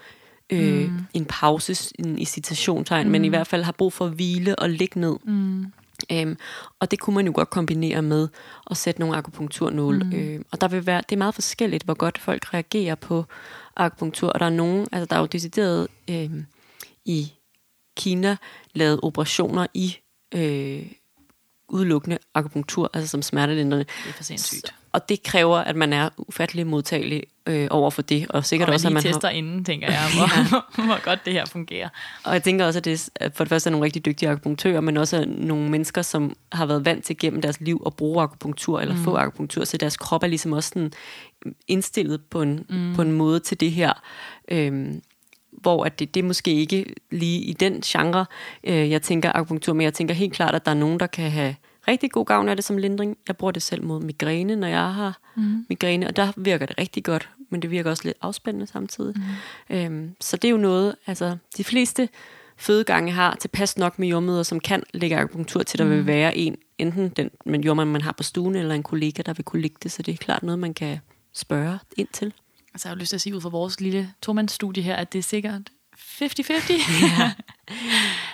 [0.50, 1.00] øh, mm.
[1.14, 3.12] en pause en, i citationstegn, mm.
[3.12, 5.16] men i hvert fald har brug for at hvile og ligge ned.
[5.24, 5.66] Mm.
[6.12, 6.38] Øhm,
[6.80, 8.28] og det kunne man jo godt kombinere med
[8.72, 10.04] at sætte nogle akupunkturnåle.
[10.04, 10.14] Mm.
[10.14, 13.26] Øhm, og der vil være, det er meget forskelligt, hvor godt folk reagerer på
[13.76, 14.30] akupunktur.
[14.30, 16.46] Og der er nogen, altså der er jo decideret øhm,
[17.06, 17.34] i
[17.98, 18.38] Kina
[18.74, 19.98] lavet operationer i
[20.36, 20.92] øh,
[21.68, 23.86] udelukkende akupunktur, altså som smertelindrende.
[24.04, 24.76] Det er for sindssygt.
[24.96, 28.28] Og det kræver, at man er ufattelig modtagelig øh, over for det.
[28.30, 29.36] Og sikkert og også, at man tester har...
[29.36, 31.90] inden, tænker jeg, hvor, hvor godt det her fungerer.
[32.24, 34.98] Og jeg tænker også, at det for det første er nogle rigtig dygtige akupunktører, men
[34.98, 38.96] også nogle mennesker, som har været vant til gennem deres liv at bruge akupunktur, eller
[38.96, 39.04] mm.
[39.04, 40.92] få akupunktur, så deres krop er ligesom også sådan
[41.68, 42.96] indstillet på en, mm.
[42.96, 43.94] på en måde til det her.
[44.52, 45.02] Øhm,
[45.52, 48.26] hvor at det, det er måske ikke lige i den genre,
[48.64, 51.32] øh, jeg tænker akupunktur, men jeg tænker helt klart, at der er nogen, der kan
[51.32, 51.56] have
[51.88, 53.18] rigtig god gavn af det som lindring.
[53.28, 55.66] Jeg bruger det selv mod migræne, når jeg har mm.
[55.70, 59.16] migræne, og der virker det rigtig godt, men det virker også lidt afspændende samtidig.
[59.70, 59.76] Mm.
[59.76, 62.10] Øhm, så det er jo noget, altså de fleste
[62.58, 65.92] fødegange har tilpas nok med jordmøder, som kan lægge akupunktur til, der mm.
[65.92, 69.34] vil være en, enten den men jordmand, man har på stuen, eller en kollega, der
[69.34, 71.00] vil kunne lægge det, så det er klart noget, man kan
[71.34, 72.34] spørge ind til.
[72.74, 75.20] Altså, jeg har lyst til at sige ud fra vores lille tomandsstudie her, at det
[75.20, 75.62] er sikkert
[75.96, 76.02] 50-50.
[77.20, 77.32] Ja.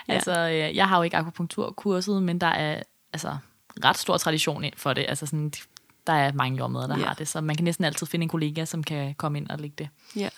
[0.15, 0.39] altså,
[0.75, 2.83] jeg har jo ikke akupunkturkurset, men der er
[3.13, 3.37] altså,
[3.83, 5.05] ret stor tradition ind for det.
[5.07, 5.51] Altså sådan,
[6.07, 7.05] der er mange jordmøder, der ja.
[7.05, 9.59] har det, så man kan næsten altid finde en kollega, som kan komme ind og
[9.59, 9.89] lægge det.
[10.15, 10.29] Ja.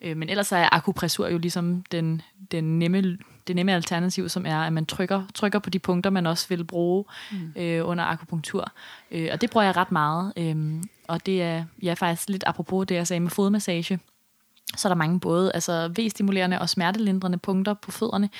[0.00, 4.60] Øh, men ellers er akupressur jo ligesom den, den nemme, det nemme alternativ, som er,
[4.60, 7.52] at man trykker, trykker på de punkter, man også vil bruge mm.
[7.56, 8.72] øh, under akupunktur.
[9.10, 10.32] Øh, og det bruger jeg ret meget.
[10.36, 14.00] Øh, og det er ja, faktisk lidt apropos det, jeg sagde med fodmassage.
[14.76, 18.30] Så er der mange både altså V-stimulerende og smertelindrende punkter på fødderne.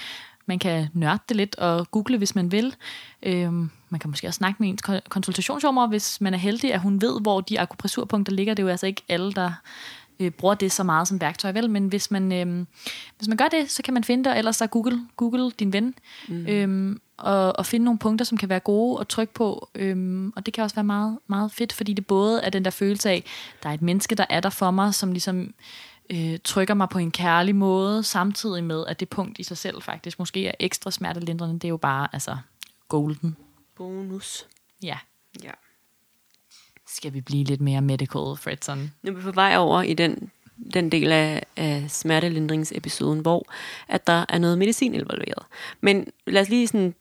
[0.47, 2.74] Man kan nørde det lidt og google, hvis man vil.
[3.22, 7.01] Øhm, man kan måske også snakke med ens konsultationsjommer, hvis man er heldig, at hun
[7.03, 8.55] ved, hvor de akupressurpunkter ligger.
[8.55, 9.53] Det er jo altså ikke alle, der
[10.20, 11.70] øh, bruger det så meget som værktøj, vel?
[11.70, 12.66] Men hvis man, øh,
[13.18, 15.72] hvis man gør det, så kan man finde det, og ellers så Google, Google din
[15.72, 15.95] ven,
[16.28, 16.47] mm.
[16.47, 19.68] øhm, og, og finde nogle punkter, som kan være gode at trykke på.
[19.74, 22.70] Øhm, og det kan også være meget, meget fedt, fordi det både er den der
[22.70, 23.24] følelse af,
[23.62, 25.55] der er et menneske, der er der for mig, som ligesom
[26.11, 29.82] øh, trykker mig på en kærlig måde, samtidig med, at det punkt i sig selv
[29.82, 31.54] faktisk måske er ekstra smertelindrende.
[31.54, 32.36] Det er jo bare, altså,
[32.88, 33.36] golden.
[33.76, 34.46] Bonus.
[34.82, 34.98] Ja.
[35.42, 35.50] Ja.
[36.88, 38.92] Skal vi blive lidt mere medical, Fredson?
[39.02, 40.30] Nu er vi på vej over i den,
[40.74, 43.46] den del af, af smertelindringsepisoden, hvor
[43.88, 45.44] at der er noget medicin involveret.
[45.80, 46.94] Men lad os lige sådan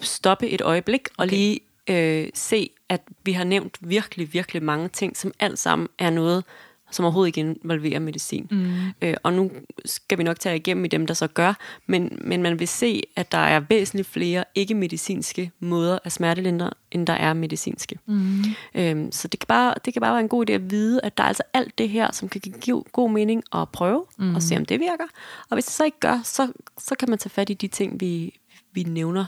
[0.00, 1.36] stoppe et øjeblik og okay.
[1.36, 6.10] lige øh, se, at vi har nævnt virkelig, virkelig mange ting, som alt sammen er
[6.10, 6.44] noget,
[6.92, 8.48] som overhovedet ikke involverer medicin.
[8.50, 8.74] Mm.
[9.02, 9.50] Øh, og nu
[9.84, 11.54] skal vi nok tage igennem i dem, der så gør,
[11.86, 17.06] men, men man vil se, at der er væsentligt flere ikke-medicinske måder at smertelindre, end
[17.06, 17.98] der er medicinske.
[18.06, 18.44] Mm.
[18.74, 21.16] Øhm, så det kan, bare, det kan bare være en god idé at vide, at
[21.16, 24.34] der er altså alt det her, som kan give god mening at prøve, mm.
[24.34, 25.04] og se om det virker.
[25.50, 28.00] Og hvis det så ikke gør, så, så kan man tage fat i de ting,
[28.00, 28.40] vi,
[28.72, 29.24] vi nævner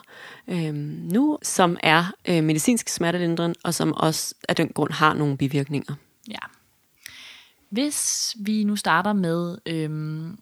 [0.49, 0.75] øhm,
[1.13, 5.95] nu, som er øh, medicinsk smertelindring, og som også af den grund har nogle bivirkninger.
[6.31, 6.39] Ja.
[7.75, 10.39] Hvis vi nu starter med øhm,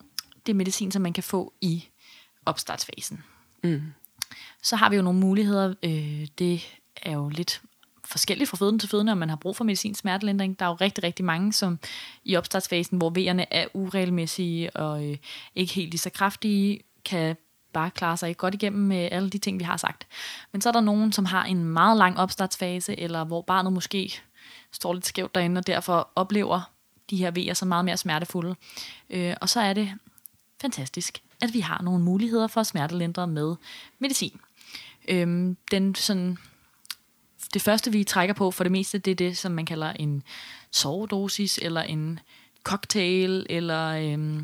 [0.46, 1.88] det medicin, som man kan få i
[2.46, 3.24] opstartsfasen,
[3.64, 3.82] mm.
[4.62, 5.74] så har vi jo nogle muligheder.
[5.82, 6.62] Øh, det
[7.02, 7.62] er jo lidt
[8.04, 10.58] forskelligt fra fødende til fødende, om man har brug for medicinsk smertelindring.
[10.58, 11.78] Der er jo rigtig, rigtig mange, som
[12.24, 15.16] i opstartsfasen, hvor vejerne er uregelmæssige og øh,
[15.54, 17.36] ikke helt lige så kraftige, kan
[17.72, 20.06] bare klare sig godt igennem med alle de ting, vi har sagt.
[20.52, 24.20] Men så er der nogen, som har en meget lang opstartsfase, eller hvor barnet måske
[24.72, 26.71] står lidt skævt derinde, og derfor oplever
[27.12, 28.54] de her vejer som meget mere smertefulde.
[29.10, 29.92] Øh, og så er det
[30.60, 33.54] fantastisk, at vi har nogle muligheder for at smertelindre med
[33.98, 34.40] medicin.
[35.08, 36.38] Øh, den sådan,
[37.54, 40.22] det første, vi trækker på for det meste, det er det, som man kalder en
[40.70, 42.20] sovedosis, eller en
[42.62, 44.42] cocktail, eller øh,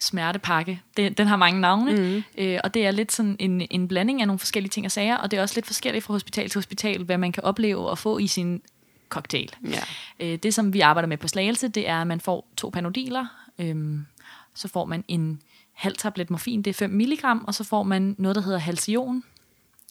[0.00, 0.82] smertepakke.
[0.96, 2.22] Den, den har mange navne, mm.
[2.38, 5.16] øh, og det er lidt sådan en, en blanding af nogle forskellige ting og sager,
[5.16, 7.98] og det er også lidt forskelligt fra hospital til hospital, hvad man kan opleve og
[7.98, 8.62] få i sin
[9.08, 9.52] cocktail.
[9.70, 9.82] Ja.
[10.20, 13.26] Øh, det, som vi arbejder med på Slagelse, det er, at man får to panodiler,
[13.58, 13.98] øh,
[14.54, 15.40] så får man en
[15.72, 19.24] halv tablet morfin, det er 5 mg, og så får man noget, der hedder Halcion,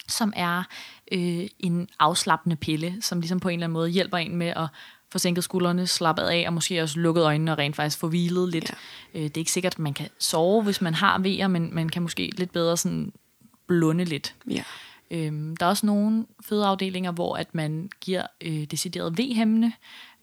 [0.07, 0.63] som er
[1.11, 4.67] øh, en afslappende pille, som ligesom på en eller anden måde hjælper en med at
[5.11, 8.49] få sænket skuldrene, slappet af, og måske også lukket øjnene og rent faktisk få hvilet
[8.49, 8.73] lidt.
[9.13, 9.19] Ja.
[9.19, 11.89] Øh, det er ikke sikkert, at man kan sove, hvis man har vejer, men man
[11.89, 13.13] kan måske lidt bedre sådan
[13.67, 14.35] blunde lidt.
[14.49, 14.63] Ja.
[15.11, 19.71] Øhm, der er også nogle fødeafdelinger, hvor at man giver øh, decideret V-hæmmende.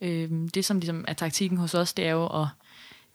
[0.01, 2.47] Øhm, det, som ligesom er taktikken hos os, det er jo at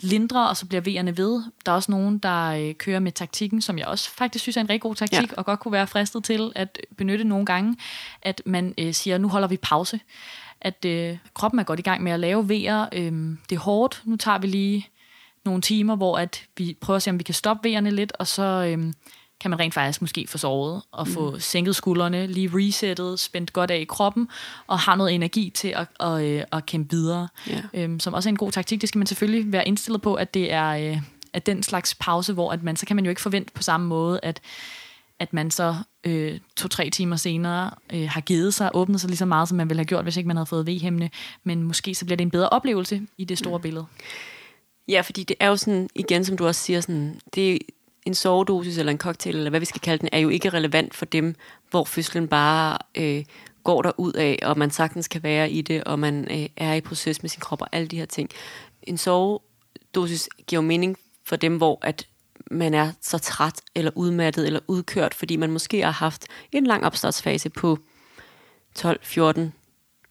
[0.01, 1.43] lindre, og så bliver V'erne ved.
[1.67, 4.61] Der er også nogen, der øh, kører med taktikken, som jeg også faktisk synes er
[4.61, 5.37] en rigtig god taktik, ja.
[5.37, 7.77] og godt kunne være fristet til at benytte nogle gange,
[8.23, 10.01] at man øh, siger, nu holder vi pause
[10.61, 12.87] at øh, kroppen er godt i gang med at lave vejer.
[12.93, 13.13] Øh,
[13.51, 14.03] det er hårdt.
[14.05, 14.89] Nu tager vi lige
[15.45, 18.27] nogle timer, hvor at vi prøver at se, om vi kan stoppe vejerne lidt, og
[18.27, 18.93] så øh,
[19.41, 21.15] kan man rent faktisk måske få sovet og mm.
[21.15, 24.29] få sænket skuldrene, lige resettet, spændt godt af i kroppen,
[24.67, 27.29] og har noget energi til at, at, at, at kæmpe videre.
[27.51, 27.63] Yeah.
[27.75, 28.81] Øhm, som også er en god taktik.
[28.81, 30.99] Det skal man selvfølgelig være indstillet på, at det er øh,
[31.33, 33.87] at den slags pause, hvor at man, så kan man jo ikke forvente på samme
[33.87, 34.41] måde, at
[35.21, 35.75] at man så
[36.05, 39.69] øh, to-tre timer senere øh, har givet sig, åbnet sig lige så meget, som man
[39.69, 41.11] ville have gjort, hvis ikke man havde fået V-hæmmende.
[41.45, 43.63] Men måske så bliver det en bedre oplevelse i det store mm.
[43.63, 43.87] billede.
[44.89, 47.59] Ja, fordi det er jo sådan, igen som du også siger, sådan, det
[48.09, 50.95] en sovedosis eller en cocktail, eller hvad vi skal kalde den, er jo ikke relevant
[50.95, 51.35] for dem,
[51.71, 53.25] hvor fødslen bare øh,
[53.65, 56.75] går der ud af, og man sagtens kan være i det, og man øh, er
[56.75, 58.31] i proces med sin krop og alle de her ting.
[58.83, 62.07] En sovedosis giver jo mening for dem, hvor at
[62.51, 66.85] man er så træt eller udmattet eller udkørt, fordi man måske har haft en lang
[66.85, 67.79] opstartsfase på
[68.75, 69.53] 12, 14,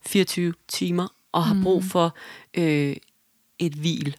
[0.06, 1.64] 24 timer og har mm.
[1.64, 2.16] brug for
[2.54, 2.96] øh,
[3.60, 4.18] et hvil.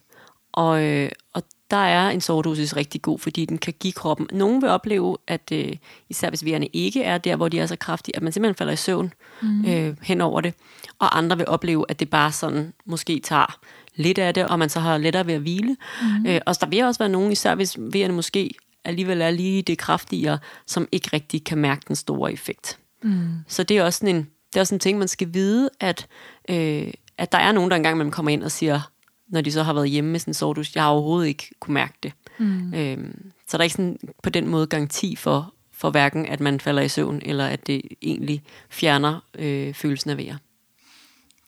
[0.53, 4.29] Og, øh, og der er en sovedosis rigtig god, fordi den kan give kroppen.
[4.33, 5.77] Nogen vil opleve, at øh,
[6.09, 8.73] især hvis vejerne ikke er der, hvor de er så kraftige, at man simpelthen falder
[8.73, 9.13] i søvn
[9.43, 9.65] mm.
[9.65, 10.55] øh, hen over det.
[10.99, 13.59] Og andre vil opleve, at det bare sådan måske tager
[13.97, 15.77] lidt af det, og man så har lettere ved at hvile.
[16.03, 16.27] Mm.
[16.27, 18.51] Øh, og der vil også være nogen, især hvis vejerne måske
[18.85, 22.79] alligevel er lige det kraftigere, som ikke rigtig kan mærke den store effekt.
[23.03, 23.29] Mm.
[23.49, 26.07] Så det er også sådan en, det er også en ting, man skal vide, at,
[26.49, 28.81] øh, at der er nogen, der engang man kommer ind og siger,
[29.29, 31.75] når de så har været hjemme med sådan en sovdus, jeg har overhovedet ikke kunne
[31.75, 32.13] mærke det.
[32.39, 32.75] Mm.
[32.75, 33.15] Øh,
[33.47, 36.83] så der er ikke sådan på den måde garanti for, for hverken, at man falder
[36.83, 40.37] i søvn, eller at det egentlig fjerner øh, følelsen af vejr.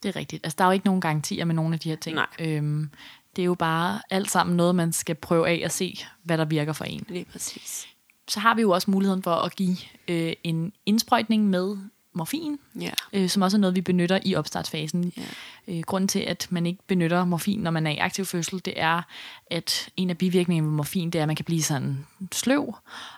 [0.03, 0.47] Det er rigtigt.
[0.47, 2.15] Altså, der er jo ikke nogen garantier med nogle af de her ting.
[2.15, 2.27] Nej.
[2.39, 2.91] Øhm,
[3.37, 6.45] det er jo bare alt sammen noget, man skal prøve af at se, hvad der
[6.45, 7.07] virker for en.
[7.09, 7.87] Lige præcis.
[8.29, 9.77] Så har vi jo også muligheden for at give
[10.09, 11.77] øh, en indsprøjtning med
[12.13, 12.91] morfin, ja.
[13.13, 15.13] øh, som også er noget, vi benytter i opstartsfasen.
[15.17, 15.23] Ja.
[15.69, 18.75] Øh, grunden til, at man ikke benytter morfin, når man er i aktiv fødsel, det
[18.77, 19.03] er,
[19.47, 22.75] at en af bivirkningerne med morfin, det er, at man kan blive sådan sløv.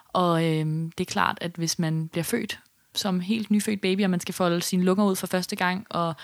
[0.09, 0.67] Og øh,
[0.99, 2.61] det er klart, at hvis man bliver født
[2.95, 6.15] som helt nyfødt baby, og man skal folde sine lunger ud for første gang og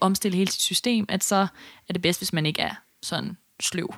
[0.00, 1.46] omstille hele sit system, at så
[1.88, 3.94] er det bedst, hvis man ikke er sådan sløv.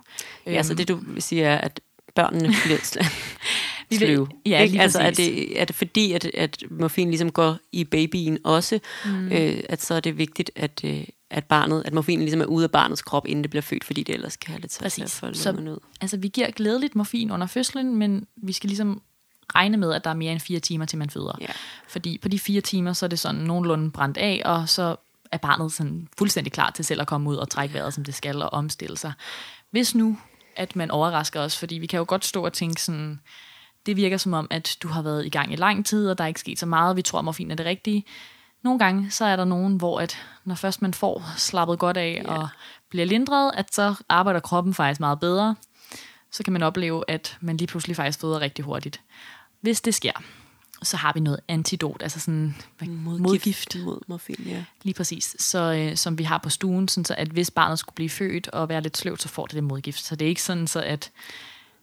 [0.47, 0.77] Ja, så øhm.
[0.77, 1.81] det du vil sige er, at
[2.15, 2.79] børnene bliver
[3.93, 4.29] sløv.
[4.47, 4.81] Ja, ikke?
[4.81, 9.33] Altså, er det, er det fordi, at, at morfin ligesom går i babyen også, mm.
[9.33, 12.65] øh, at så er det vigtigt, at, øh, at barnet, at morfin ligesom er ude
[12.65, 15.11] af barnets krop, inden det bliver født, fordi det ellers kan have lidt svært at
[15.11, 15.79] folde så, ud.
[16.01, 19.03] Altså, vi giver glædeligt morfin under fødslen, men vi skal ligesom
[19.55, 21.39] regne med, at der er mere end fire timer, til man føder.
[21.43, 21.55] Yeah.
[21.89, 24.97] Fordi på de fire timer, så er det sådan nogenlunde brændt af, og så
[25.33, 28.15] er barnet sådan fuldstændig klar til selv at komme ud og trække vejret, som det
[28.15, 29.13] skal, og omstille sig.
[29.71, 30.19] Hvis nu,
[30.57, 33.21] at man overrasker os, fordi vi kan jo godt stå og tænke sådan,
[33.89, 36.25] det virker som om, at du har været i gang i lang tid, og der
[36.25, 38.05] er ikke sket så meget, vi tror, at morfin er det rigtige.
[38.65, 42.23] Nogle gange, så er der nogen, hvor at, når først man får slappet godt af
[42.27, 42.39] yeah.
[42.39, 42.49] og
[42.91, 45.57] bliver lindret, at så arbejder kroppen faktisk meget bedre.
[46.33, 49.01] Så kan man opleve, at man lige pludselig faktisk føder rigtig hurtigt.
[49.61, 50.23] Hvis det sker,
[50.83, 53.77] så har vi noget antidot, altså sådan Modgift, modgift.
[53.85, 54.65] mod morfin, ja.
[54.83, 57.95] Lige præcis, så, øh, som vi har på stuen, sådan så at hvis barnet skulle
[57.95, 60.05] blive født og være lidt sløvt, så får det det modgift.
[60.05, 61.11] Så det er ikke sådan, så at,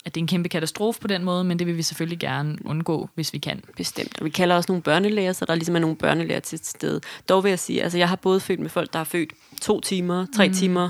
[0.05, 2.57] at det er en kæmpe katastrofe på den måde, men det vil vi selvfølgelig gerne
[2.65, 3.61] undgå, hvis vi kan.
[3.77, 4.19] Bestemt.
[4.19, 7.01] Og vi kalder også nogle børnelæger, så der ligesom er nogle børnelæger til stede.
[7.29, 9.81] Dog vil jeg sige, altså jeg har både født med folk, der har født to
[9.81, 10.53] timer, tre mm.
[10.53, 10.89] timer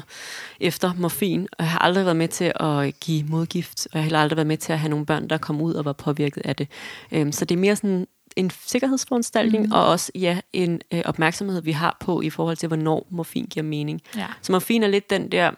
[0.60, 4.04] efter morfin, og jeg har aldrig været med til at give modgift, og jeg har
[4.04, 6.42] heller aldrig været med til at have nogle børn, der kom ud og var påvirket
[6.46, 6.68] af det.
[7.12, 9.72] Øhm, så det er mere sådan en sikkerhedsforanstaltning, mm.
[9.72, 13.64] og også ja, en øh, opmærksomhed, vi har på i forhold til, hvornår morfin giver
[13.64, 14.02] mening.
[14.18, 14.28] Ja.
[14.42, 15.52] Så morfin er lidt den der,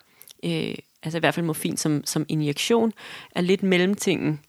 [0.45, 0.75] øh,
[1.07, 2.93] altså i hvert fald morfin som, som injektion,
[3.35, 4.39] er lidt mellemtingen.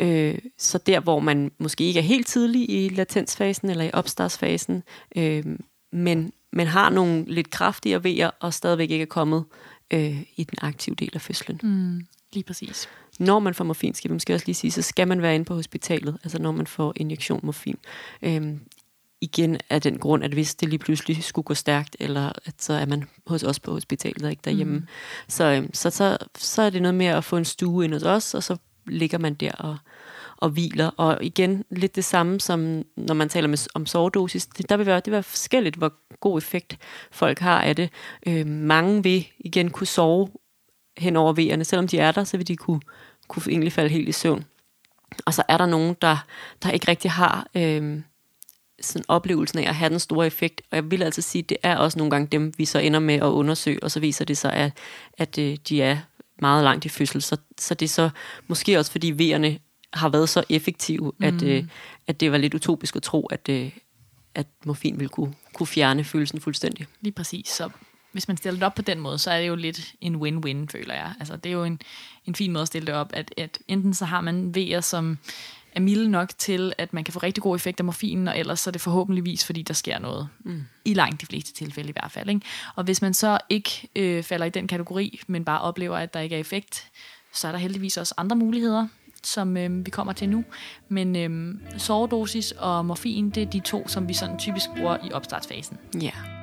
[0.00, 4.82] Øh, så der, hvor man måske ikke er helt tidlig i latensfasen eller i opstartsfasen,
[5.16, 5.44] øh,
[5.92, 9.44] men, men har nogle lidt kraftigere vejer og stadigvæk ikke er kommet
[9.90, 11.60] øh, i den aktive del af fødslen.
[11.62, 12.88] Mm, lige præcis.
[13.18, 15.44] Når man får morfin, skal vi måske også lige sige, så skal man være inde
[15.44, 17.78] på hospitalet, altså når man får injektion morfin.
[18.22, 18.60] Øhm,
[19.20, 22.72] igen af den grund, at hvis det lige pludselig skulle gå stærkt, eller at så
[22.72, 24.78] er man hos os på hospitalet og ikke derhjemme.
[24.78, 24.86] Mm.
[25.28, 28.02] Så, øhm, så, så, så er det noget med at få en stue ind hos
[28.02, 28.56] os, og så
[28.86, 29.76] ligger man der og,
[30.36, 30.90] og hviler.
[30.96, 34.46] Og igen, lidt det samme som når man taler med, om sovedosis.
[34.46, 36.78] Det, der vil være, det vil være forskelligt, hvor god effekt
[37.10, 37.90] folk har af det.
[38.26, 40.28] Øh, mange vil igen kunne sove
[40.98, 41.64] hen over vejerne.
[41.64, 42.80] Selvom de er der, så vil de kunne,
[43.28, 44.44] kunne egentlig falde helt i søvn.
[45.26, 46.26] Og så er der nogen, der,
[46.62, 48.00] der ikke rigtig har øh,
[48.80, 50.62] sådan oplevelsen af at have den store effekt.
[50.70, 53.00] Og jeg vil altså sige, at det er også nogle gange dem, vi så ender
[53.00, 54.72] med at undersøge, og så viser det sig, at,
[55.18, 55.98] at øh, de er
[56.42, 57.22] meget langt i fødsel.
[57.22, 58.10] Så, så det er så
[58.48, 59.58] måske også, fordi vejerne
[59.92, 61.24] har været så effektive, mm.
[61.24, 61.64] at, øh,
[62.06, 63.70] at det var lidt utopisk at tro, at, øh,
[64.34, 66.86] at morfin ville kunne, kunne fjerne følelsen fuldstændig.
[67.00, 67.48] Lige præcis.
[67.48, 67.70] Så
[68.12, 70.66] hvis man stiller det op på den måde, så er det jo lidt en win-win,
[70.70, 71.14] føler jeg.
[71.18, 71.80] Altså, det er jo en,
[72.26, 75.18] en fin måde at stille det op, at, at enten så har man vejer, som
[75.72, 78.60] er milde nok til, at man kan få rigtig god effekt af morfinen, og ellers
[78.60, 80.28] så er det forhåbentligvis, fordi der sker noget.
[80.44, 80.62] Mm.
[80.84, 82.28] I langt de fleste tilfælde i hvert fald.
[82.28, 82.40] Ikke?
[82.76, 86.20] Og hvis man så ikke øh, falder i den kategori, men bare oplever, at der
[86.20, 86.90] ikke er effekt,
[87.32, 88.86] så er der heldigvis også andre muligheder,
[89.22, 90.44] som øh, vi kommer til nu.
[90.88, 95.12] Men øh, sovedosis og morfin, det er de to, som vi sådan typisk bruger i
[95.12, 95.78] opstartsfasen.
[96.02, 96.37] Ja.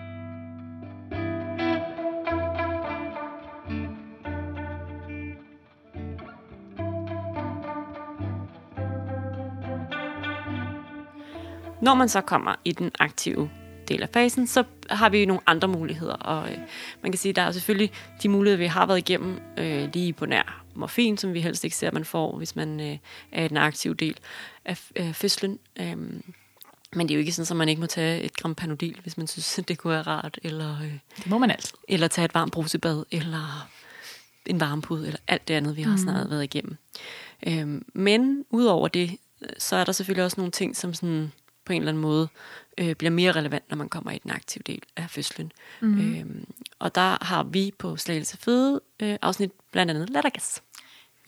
[11.82, 13.50] Når man så kommer i den aktive
[13.88, 16.14] del af fasen, så har vi nogle andre muligheder.
[16.14, 16.58] Og øh,
[17.02, 17.92] man kan sige, at der er selvfølgelig
[18.24, 21.76] de muligheder, vi har været igennem øh, lige på nær morfin, som vi helst ikke
[21.76, 22.98] ser, at man får, hvis man øh,
[23.32, 24.18] er i den aktive del
[24.66, 25.60] af øh, fødslen.
[25.80, 26.24] Øhm,
[26.94, 29.18] men det er jo ikke sådan, at man ikke må tage et gram panodil, hvis
[29.18, 30.40] man synes, det kunne være rart.
[30.44, 31.78] Eller, øh, Det må man altid.
[31.88, 33.70] eller tage et varmt brusebad, eller
[34.46, 35.98] en varmpude, eller alt det andet, vi har mm.
[35.98, 36.78] snart været igennem.
[37.48, 39.18] Øhm, men udover det,
[39.58, 41.32] så er der selvfølgelig også nogle ting, som sådan
[41.66, 42.28] på en eller anden måde
[42.78, 45.52] øh, bliver mere relevant, når man kommer i den aktive del af fødslen.
[45.82, 46.00] Mm.
[46.00, 46.46] Øhm,
[46.80, 50.62] og der har vi på Slagelse Føde øh, afsnit blandt andet lattergas.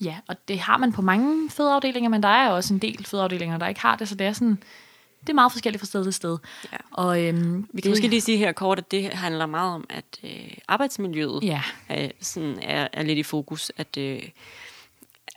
[0.04, 3.58] Ja, og det har man på mange fødeafdelinger, men der er også en del fødeafdelinger,
[3.58, 4.62] der ikke har det, så det er sådan,
[5.20, 6.38] det er meget forskelligt fra sted til sted.
[6.72, 6.76] Ja.
[6.90, 7.90] Og, øhm, Vi kan det, det...
[7.90, 12.10] måske lige sige her kort, at det handler meget om, at øh, arbejdsmiljøet Ja, er,
[12.20, 14.22] sådan, er, er lidt i fokus, at, øh,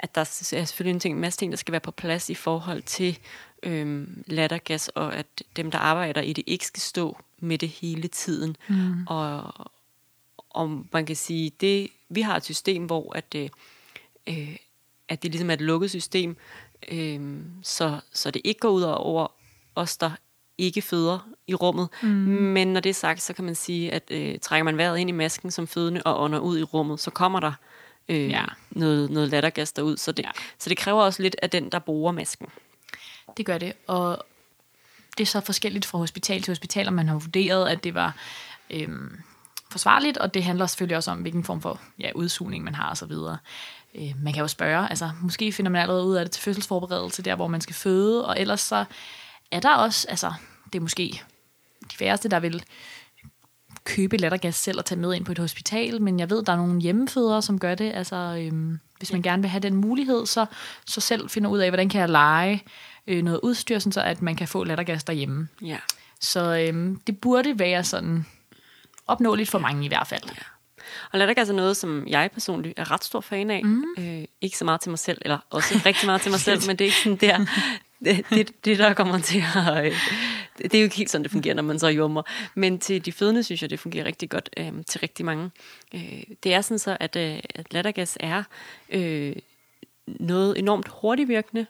[0.02, 2.34] at der er selvfølgelig en, ting, en masse ting, der skal være på plads i
[2.34, 3.20] forhold til
[3.64, 5.26] øh, lattergas, og at
[5.56, 8.56] dem, der arbejder i det, ikke skal stå med det hele tiden.
[8.68, 9.08] Mm.
[9.08, 9.54] Og,
[10.50, 13.50] og man kan sige, det vi har et system, hvor at, øh,
[14.28, 14.56] øh,
[15.08, 16.38] at det ligesom er et lukket system,
[16.92, 19.28] øh, så, så det ikke går ud over
[19.76, 20.12] os, der
[20.58, 21.90] ikke føder i rummet.
[22.04, 22.10] Mm.
[22.10, 25.10] Men når det er sagt, så kan man sige, at øh, trækker man vejret ind
[25.10, 27.54] i masken som fødende og ånder ud i rummet, så kommer der
[28.12, 28.44] øh, Ja.
[28.70, 29.98] noget, noget lattergas derud.
[29.98, 30.30] Så det, Ja.
[30.60, 32.48] så det kræver også lidt af den, der bruger masken.
[33.38, 33.74] det gør det.
[33.88, 34.26] Og
[35.18, 38.16] det er så forskelligt fra hospital til hospital, om man har vurderet, at det var
[38.70, 39.20] øhm,
[39.72, 43.12] forsvarligt, og det handler selvfølgelig også om, hvilken form for ja, udsugning man har osv.
[43.96, 47.22] Øh, man kan jo spørge, altså måske finder man allerede ud af det til fødselsforberedelse,
[47.22, 48.86] der hvor man skal føde, og ellers så
[49.52, 50.34] er der også, altså
[50.74, 51.22] det er måske
[51.92, 52.64] de færreste, der vil
[53.84, 56.58] købe lattergas selv og tage med ind på et hospital, men jeg ved, der er
[56.58, 57.92] nogle hjemmefødere, som gør det.
[57.94, 60.46] Altså, øhm, hvis man gerne vil have den mulighed, så,
[60.86, 62.64] så selv finder ud af, hvordan kan jeg lege
[63.08, 65.48] øh, noget udstyr, sådan så at man kan få lattergas derhjemme.
[65.62, 65.78] Ja.
[66.22, 68.26] Så øhm, det burde være sådan
[69.08, 70.24] opnåeligt for mange i hvert fald.
[70.26, 70.44] Ja.
[71.12, 73.62] Og lattergas er noget, som jeg personligt er ret stor fan af.
[73.64, 73.84] Mm.
[74.00, 76.76] Øh, ikke så meget til mig selv, eller også rigtig meget til mig selv, men
[76.76, 77.46] det er ikke sådan der,
[78.06, 79.86] det, det, det der kommer til at...
[79.86, 79.94] Øh,
[80.58, 82.24] det er jo ikke helt sådan, det fungerer, når man så jummer.
[82.56, 85.52] Men til de fødende, synes jeg, det fungerer rigtig godt øh, til rigtig mange.
[85.96, 88.44] Øh, det er sådan så, at, øh, at lattergas er
[88.90, 89.36] øh,
[90.08, 91.66] noget enormt hurtigt virkende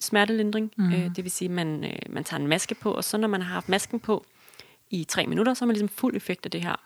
[0.00, 0.72] smertelindring.
[0.76, 0.92] Mm.
[0.92, 3.28] Øh, det vil sige, at man, øh, man tager en maske på, og så når
[3.28, 4.26] man har haft masken på
[4.90, 6.76] i tre minutter, så har man ligesom fuld effekt af det her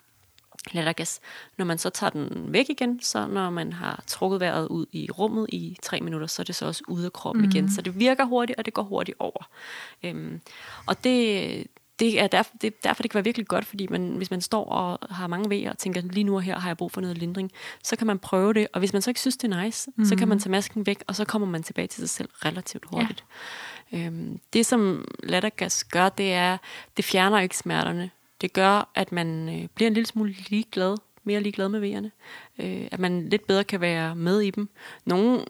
[0.73, 1.21] lattergas.
[1.59, 5.11] Når man så tager den væk igen, så når man har trukket vejret ud i
[5.11, 7.51] rummet i tre minutter, så er det så også ude af kroppen mm.
[7.51, 7.71] igen.
[7.71, 9.49] Så det virker hurtigt, og det går hurtigt over.
[10.03, 10.41] Øhm,
[10.87, 11.67] og det,
[11.99, 14.41] det er derfor, det er derfor, det kan være virkelig godt, fordi man, hvis man
[14.41, 17.01] står og har mange vejer og tænker, lige nu og her har jeg brug for
[17.01, 17.53] noget lindring,
[17.83, 20.05] så kan man prøve det, og hvis man så ikke synes, det er nice, mm.
[20.05, 22.85] så kan man tage masken væk, og så kommer man tilbage til sig selv relativt
[22.93, 23.25] hurtigt.
[23.93, 23.99] Ja.
[23.99, 26.59] Øhm, det, som lattergas gør, det er,
[26.97, 28.11] det fjerner ikke smerterne.
[28.41, 32.11] Det gør, at man øh, bliver en lille smule ligeglad, mere ligeglad med vejerne.
[32.59, 34.69] Øh, at man lidt bedre kan være med i dem.
[35.05, 35.45] Nogle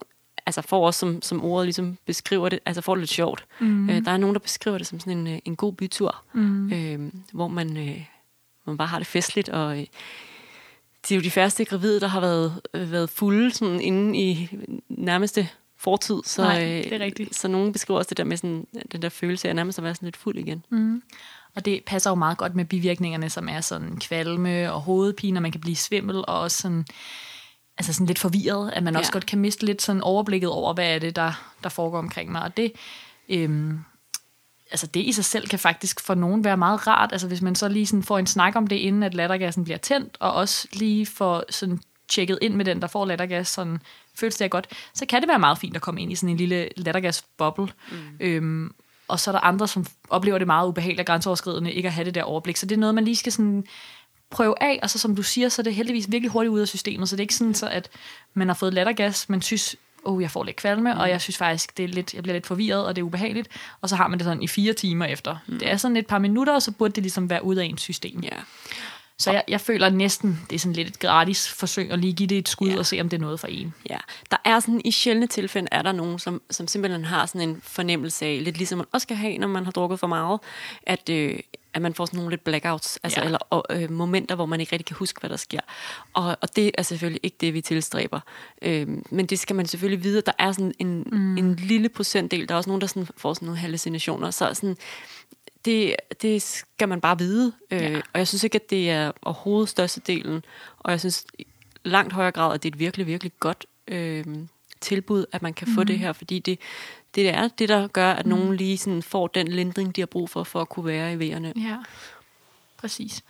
[0.47, 3.47] altså får også, som, som ordet ligesom beskriver det, altså får det lidt sjovt.
[3.61, 3.91] Mm.
[3.91, 6.73] Øh, der er nogen, der beskriver det som sådan en, øh, en god bytur, mm.
[6.73, 8.05] øh, hvor man, øh,
[8.67, 9.87] man bare har det festligt, og øh,
[11.03, 14.51] det er jo de første gravide, der har været, øh, været fulde sådan inde i
[14.89, 16.17] nærmeste fortid.
[16.25, 17.35] Så, Nej, det er rigtigt.
[17.37, 19.95] så nogen beskriver også det der med sådan, den der følelse af nærmest at være
[19.95, 20.65] sådan lidt fuld igen.
[20.71, 21.03] Mm.
[21.57, 25.43] Og det passer jo meget godt med bivirkningerne, som er sådan kvalme og hovedpine, og
[25.43, 26.87] man kan blive svimmel, og også sådan,
[27.79, 28.99] altså sådan lidt forvirret, at man ja.
[28.99, 32.33] også godt kan miste lidt sådan overblikket over, hvad er det, der, der foregår omkring
[32.33, 32.43] mig.
[32.43, 32.73] Og det,
[33.29, 33.79] øhm,
[34.71, 37.55] altså det i sig selv kan faktisk for nogen være meget rart, altså hvis man
[37.55, 40.69] så lige sådan får en snak om det, inden at lattergassen bliver tændt, og også
[40.73, 43.79] lige får sådan tjekket ind med den, der får lattergas, sådan
[44.15, 46.37] føles det godt, så kan det være meget fint at komme ind i sådan en
[46.37, 47.69] lille lattergasboble.
[47.91, 47.97] Mm.
[48.21, 48.75] Øhm,
[49.09, 52.05] og så er der andre, som oplever det meget ubehageligt og grænseoverskridende, ikke at have
[52.05, 52.57] det der overblik.
[52.57, 53.65] Så det er noget, man lige skal sådan
[54.31, 56.69] prøve af, og så som du siger, så er det heldigvis virkelig hurtigt ud af
[56.69, 57.91] systemet, så det er ikke sådan, så at
[58.35, 61.01] man har fået lattergas, man synes, oh, jeg får lidt kvalme, mm.
[61.01, 63.49] og jeg synes faktisk, det er lidt, jeg bliver lidt forvirret, og det er ubehageligt,
[63.81, 65.37] og så har man det sådan i fire timer efter.
[65.47, 65.59] Mm.
[65.59, 67.83] Det er sådan et par minutter, og så burde det ligesom være ud af ens
[67.83, 68.21] system.
[68.21, 68.37] Ja.
[69.19, 72.27] Så jeg, jeg føler næsten, det er sådan lidt et gratis forsøg at lige give
[72.27, 72.79] det et skud ja.
[72.79, 73.75] og se, om det er noget for en.
[73.91, 73.99] Ja,
[74.31, 77.61] der er sådan, i sjældne tilfælde er der nogen, som, som simpelthen har sådan en
[77.63, 80.41] fornemmelse af, lidt ligesom man også skal have, når man har drukket for meget,
[80.83, 81.39] at, øh,
[81.75, 83.25] at man får sådan nogle lidt blackouts, altså, ja.
[83.25, 85.61] eller og, øh, momenter, hvor man ikke rigtig kan huske, hvad der sker.
[86.13, 88.21] Og, og det er selvfølgelig ikke det, vi tilstræber.
[88.63, 91.37] Øh, men det skal man selvfølgelig vide, der er sådan en, mm.
[91.39, 94.77] en lille procentdel, der er også nogen, der sådan får sådan nogle hallucinationer, så sådan,
[95.65, 97.53] det, det skal man bare vide.
[97.71, 97.97] Øh, ja.
[97.97, 100.45] Og jeg synes ikke, at det er overhovedet størstedelen.
[100.79, 101.27] Og jeg synes
[101.85, 104.25] langt højere grad, at det er et virkelig, virkelig godt øh,
[104.81, 105.75] tilbud, at man kan mm.
[105.75, 106.03] få det mhm.
[106.05, 106.13] her.
[106.13, 106.59] Fordi det,
[107.15, 108.31] det er det, der gør, at mm.
[108.31, 111.19] nogen lige sådan får den lindring, de har brug for, for at kunne være i
[111.19, 111.53] vejerne.
[111.57, 111.77] Ja,
[112.77, 113.23] præcis.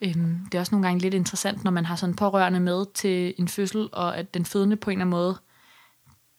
[0.00, 3.34] Øhm, det er også nogle gange lidt interessant, når man har sådan pårørende med til
[3.38, 5.38] en fødsel, og at den fødende på en eller anden måde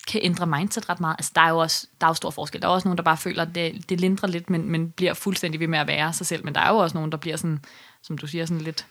[0.08, 1.16] kan ændre mindset ret meget.
[1.20, 2.62] Altså, der er jo også der er jo stor forskel.
[2.62, 5.14] Der er også nogen, der bare føler, at det, det lindrer lidt, men, men bliver
[5.14, 6.45] fuldstændig ved med at være sig selv.
[6.45, 7.60] Men der er jo også nogen, der bliver sådan,
[8.01, 8.86] som du siger, sådan lidt,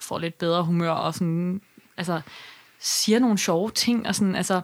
[0.00, 1.60] får lidt bedre humør, og sådan,
[1.96, 2.20] altså,
[2.78, 4.60] siger nogle sjove ting, og sådan, altså,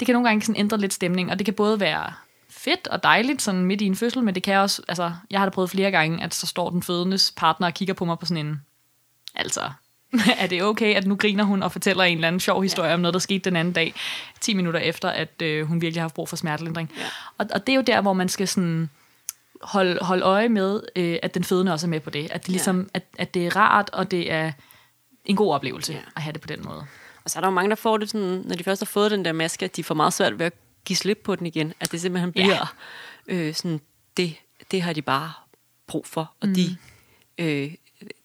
[0.00, 2.12] det kan nogle gange sådan ændre lidt stemning, og det kan både være
[2.50, 5.46] fedt og dejligt, sådan midt i en fødsel, men det kan også, altså, jeg har
[5.46, 8.26] da prøvet flere gange, at så står den fødendes partner og kigger på mig på
[8.26, 8.62] sådan en,
[9.34, 9.70] altså,
[10.38, 12.94] er det okay, at nu griner hun og fortæller en eller anden sjov historie ja.
[12.94, 13.94] om noget, der skete den anden dag,
[14.40, 16.92] 10 minutter efter, at øh, hun virkelig har brug for smertelindring.
[16.96, 17.02] Ja.
[17.38, 18.90] Og, og det er jo der, hvor man skal sådan
[19.62, 22.30] holde, holde øje med, øh, at den fødende også er med på det.
[22.30, 22.84] At det, ligesom, ja.
[22.94, 24.52] at, at det er rart, og det er
[25.24, 25.98] en god oplevelse ja.
[26.16, 26.86] at have det på den måde.
[27.24, 29.10] Og så er der jo mange, der får det sådan, når de først har fået
[29.10, 30.52] den der maske, at de får meget svært ved at
[30.84, 31.72] give slip på den igen.
[31.80, 32.66] At det simpelthen bliver
[33.28, 33.34] ja.
[33.34, 33.80] øh, sådan,
[34.16, 34.34] det,
[34.70, 35.32] det har de bare
[35.86, 36.32] brug for.
[36.40, 36.54] Og mm.
[36.54, 36.76] de
[37.38, 37.74] øh,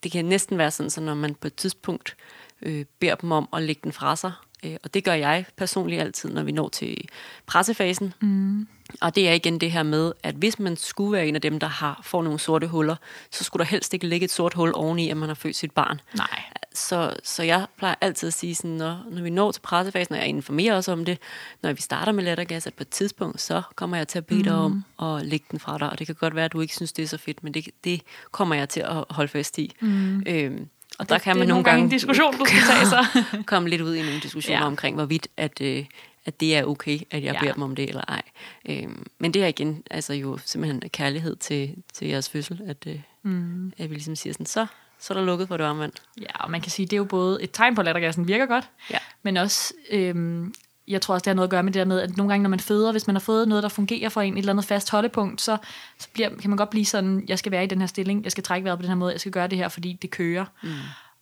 [0.03, 2.15] det kan næsten være sådan, så når man på et tidspunkt
[2.61, 4.31] øh, beder dem om at lægge den fra sig,
[4.63, 7.07] øh, og det gør jeg personligt altid, når vi når til
[7.45, 8.13] pressefasen.
[8.21, 8.67] Mm.
[9.01, 11.59] Og det er igen det her med, at hvis man skulle være en af dem,
[11.59, 12.95] der har får nogle sorte huller,
[13.31, 15.71] så skulle der helst ikke ligge et sort hul oveni, at man har født sit
[15.71, 16.01] barn.
[16.17, 16.43] Nej.
[16.73, 20.21] Så, så jeg plejer altid at sige, sådan, når, når vi når til pressefasen, og
[20.21, 21.17] jeg informerer os om det,
[21.61, 24.43] når vi starter med lattergas, at på et tidspunkt, så kommer jeg til at bede
[24.43, 24.83] dig mm.
[24.99, 25.89] om at lægge den fra dig.
[25.89, 27.69] Og det kan godt være, at du ikke synes, det er så fedt, men det,
[27.83, 28.01] det
[28.31, 29.75] kommer jeg til at holde fast i.
[29.81, 30.23] Mm.
[30.27, 30.67] Øhm,
[30.99, 33.23] og der det, kan man nogle gange, gange en diskussion, du skal tage så.
[33.45, 34.65] komme lidt ud i nogle diskussioner ja.
[34.65, 35.85] omkring, hvorvidt at, øh,
[36.25, 37.39] at det er okay, at jeg ja.
[37.39, 38.21] beder dem om det eller ej.
[38.69, 42.99] Øhm, men det er igen altså jo simpelthen kærlighed til, til jeres fødsel, at, øh,
[43.23, 43.73] mm.
[43.77, 44.65] at vi ligesom siger sådan, så,
[45.03, 46.01] så er der lukket for det omvendt.
[46.21, 48.45] Ja, og man kan sige, det er jo både et tegn på, at lattergassen virker
[48.45, 48.97] godt, ja.
[49.23, 50.53] men også øhm,
[50.87, 52.43] jeg tror også, det har noget at gøre med det der med, at nogle gange,
[52.43, 54.65] når man føder, hvis man har fået noget, der fungerer for en, et eller andet
[54.65, 55.57] fast holdepunkt, så,
[55.99, 58.31] så bliver, kan man godt blive sådan, jeg skal være i den her stilling, jeg
[58.31, 60.45] skal trække vejret på den her måde, jeg skal gøre det her, fordi det kører.
[60.63, 60.69] Mm.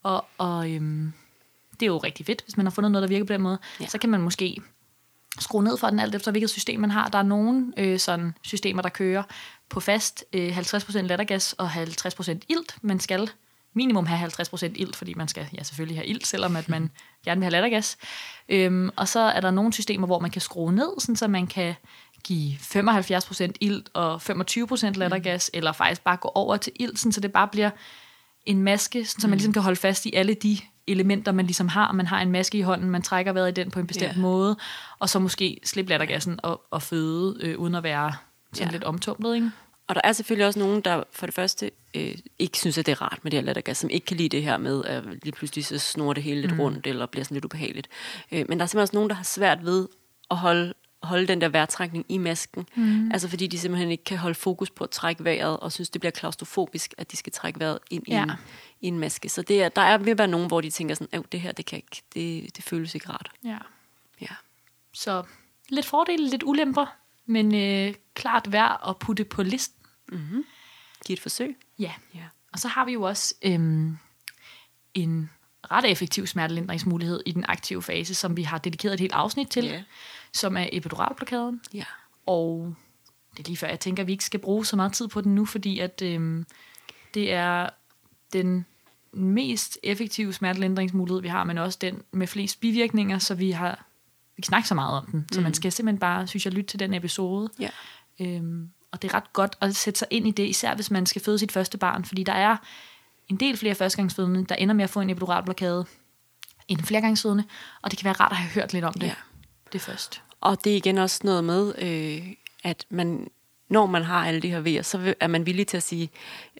[0.03, 1.13] Og, og øhm,
[1.73, 3.57] det er jo rigtig fedt, hvis man har fundet noget, der virker på den måde.
[3.81, 3.87] Ja.
[3.87, 4.57] Så kan man måske
[5.39, 7.07] skrue ned for den, alt efter hvilket system man har.
[7.07, 9.23] Der er nogle øh, sådan systemer, der kører
[9.69, 12.75] på fast øh, 50% lattergas og 50% ilt.
[12.81, 13.31] Man skal
[13.73, 16.91] minimum have 50% ilt, fordi man skal ja, selvfølgelig have ilt, selvom at man
[17.25, 17.97] gerne vil have lattergas.
[18.49, 21.47] Øhm, og så er der nogle systemer, hvor man kan skrue ned, sådan så man
[21.47, 21.75] kan
[22.23, 25.57] give 75% ilt og 25% lattergas, mm.
[25.57, 27.69] eller faktisk bare gå over til ilt, sådan så det bare bliver
[28.45, 30.57] en maske, sådan så man ligesom kan holde fast i alle de
[30.87, 31.91] elementer, man ligesom har.
[31.91, 34.21] Man har en maske i hånden, man trækker vejret i den på en bestemt yeah.
[34.21, 34.57] måde,
[34.99, 38.13] og så måske slippe lattergassen og, og føde, øh, uden at være
[38.53, 38.71] sådan yeah.
[38.71, 39.51] lidt omtumlet, ikke?
[39.87, 42.91] Og der er selvfølgelig også nogen, der for det første øh, ikke synes, at det
[42.91, 45.31] er rart med det her lattergas, som ikke kan lide det her med, at lige
[45.31, 46.59] pludselig så snor det hele lidt mm.
[46.59, 47.89] rundt, eller bliver sådan lidt ubehageligt.
[48.31, 49.87] Øh, men der er simpelthen også nogen, der har svært ved
[50.31, 50.73] at holde,
[51.03, 52.67] holde den der vejrtrækning i masken.
[52.75, 53.11] Mm.
[53.11, 56.01] Altså fordi de simpelthen ikke kan holde fokus på at trække vejret, og synes, det
[56.01, 58.19] bliver klaustrofobisk, at de skal trække vejret ind ja.
[58.19, 58.31] i, en,
[58.81, 59.29] i en maske.
[59.29, 61.41] Så det er, der er ved at være nogen, hvor de tænker sådan, at det
[61.41, 63.31] her, det, kan ikke, det, det føles ikke rart.
[63.43, 63.57] Ja.
[64.21, 64.35] ja.
[64.93, 65.23] Så
[65.69, 66.85] lidt fordele, lidt ulemper,
[67.25, 69.85] men øh, klart værd at putte på listen.
[70.11, 70.45] Mm-hmm.
[71.05, 71.57] Giv et forsøg.
[71.79, 71.91] Ja.
[72.15, 72.23] ja.
[72.53, 73.97] Og så har vi jo også øhm,
[74.93, 75.29] en
[75.71, 79.65] ret effektiv smertelindringsmulighed i den aktive fase, som vi har dedikeret et helt afsnit til,
[79.65, 79.83] yeah.
[80.33, 81.61] som er epiduralblokaden.
[81.73, 81.83] Ja.
[82.25, 82.75] Og
[83.31, 85.21] det er lige før, jeg tænker, at vi ikke skal bruge så meget tid på
[85.21, 86.45] den nu, fordi at øhm,
[87.13, 87.69] det er
[88.33, 88.65] den
[89.13, 93.85] mest effektive smertelindringsmulighed, vi har, men også den med flest bivirkninger, så vi har
[94.35, 95.27] vi kan snakke så meget om den.
[95.31, 95.43] Så mm.
[95.43, 97.49] man skal simpelthen bare, synes jeg, lytte til den episode.
[97.59, 97.69] Ja.
[98.19, 101.05] Øhm, og det er ret godt at sætte sig ind i det, især hvis man
[101.05, 102.57] skal føde sit første barn, fordi der er
[103.27, 105.85] en del flere førstegangsfødende, der ender med at få en epiduralblokade
[106.67, 107.43] end flergangsfødende,
[107.81, 109.13] og det kan være rart at have hørt lidt om det, ja.
[109.73, 110.21] det først.
[110.41, 113.27] Og det er igen også noget med, øh, at man,
[113.69, 116.09] når man har alle de her vejer, så er man villig til at sige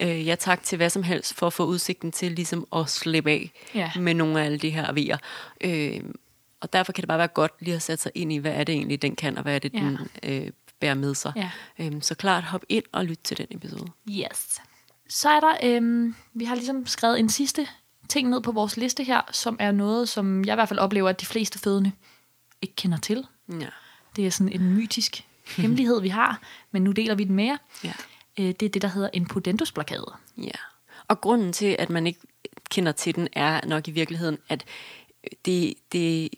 [0.02, 3.32] øh, ja tak til hvad som helst, for at få udsigten til ligesom at slippe
[3.32, 3.92] af ja.
[4.00, 5.18] med nogle af alle de her vejer.
[5.62, 6.02] Øh,
[6.62, 8.64] og derfor kan det bare være godt lige at sætte sig ind i, hvad er
[8.64, 9.80] det egentlig, den kan, og hvad er det, ja.
[9.80, 10.50] den øh,
[10.80, 11.34] bærer med sig.
[11.36, 11.52] Ja.
[11.80, 13.92] Øhm, så klart, hop ind og lyt til den episode.
[14.10, 14.62] Yes.
[15.10, 17.68] Så er der, øhm, vi har ligesom skrevet en sidste
[18.10, 21.10] ting ned på vores liste her, som er noget, som jeg i hvert fald oplever,
[21.10, 21.92] at de fleste fødende
[22.62, 23.26] ikke kender til.
[23.50, 23.68] Ja.
[24.16, 25.26] Det er sådan en mytisk
[25.58, 26.42] hemmelighed, vi har,
[26.72, 27.58] men nu deler vi den mere.
[27.84, 27.94] Ja.
[28.40, 30.14] Øh, det er det, der hedder en pudendusblokade.
[30.38, 30.52] Ja.
[31.08, 32.20] Og grunden til, at man ikke
[32.70, 34.66] kender til den, er nok i virkeligheden, at
[35.46, 36.30] det, det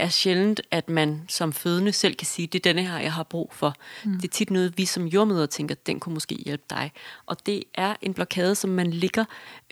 [0.00, 3.22] er sjældent, at man som fødende selv kan sige, det er denne her, jeg har
[3.22, 3.74] brug for.
[4.04, 4.14] Mm.
[4.14, 6.92] Det er tit noget, vi som jordmøder tænker, den kunne måske hjælpe dig.
[7.26, 9.24] Og det er en blokade, som man ligger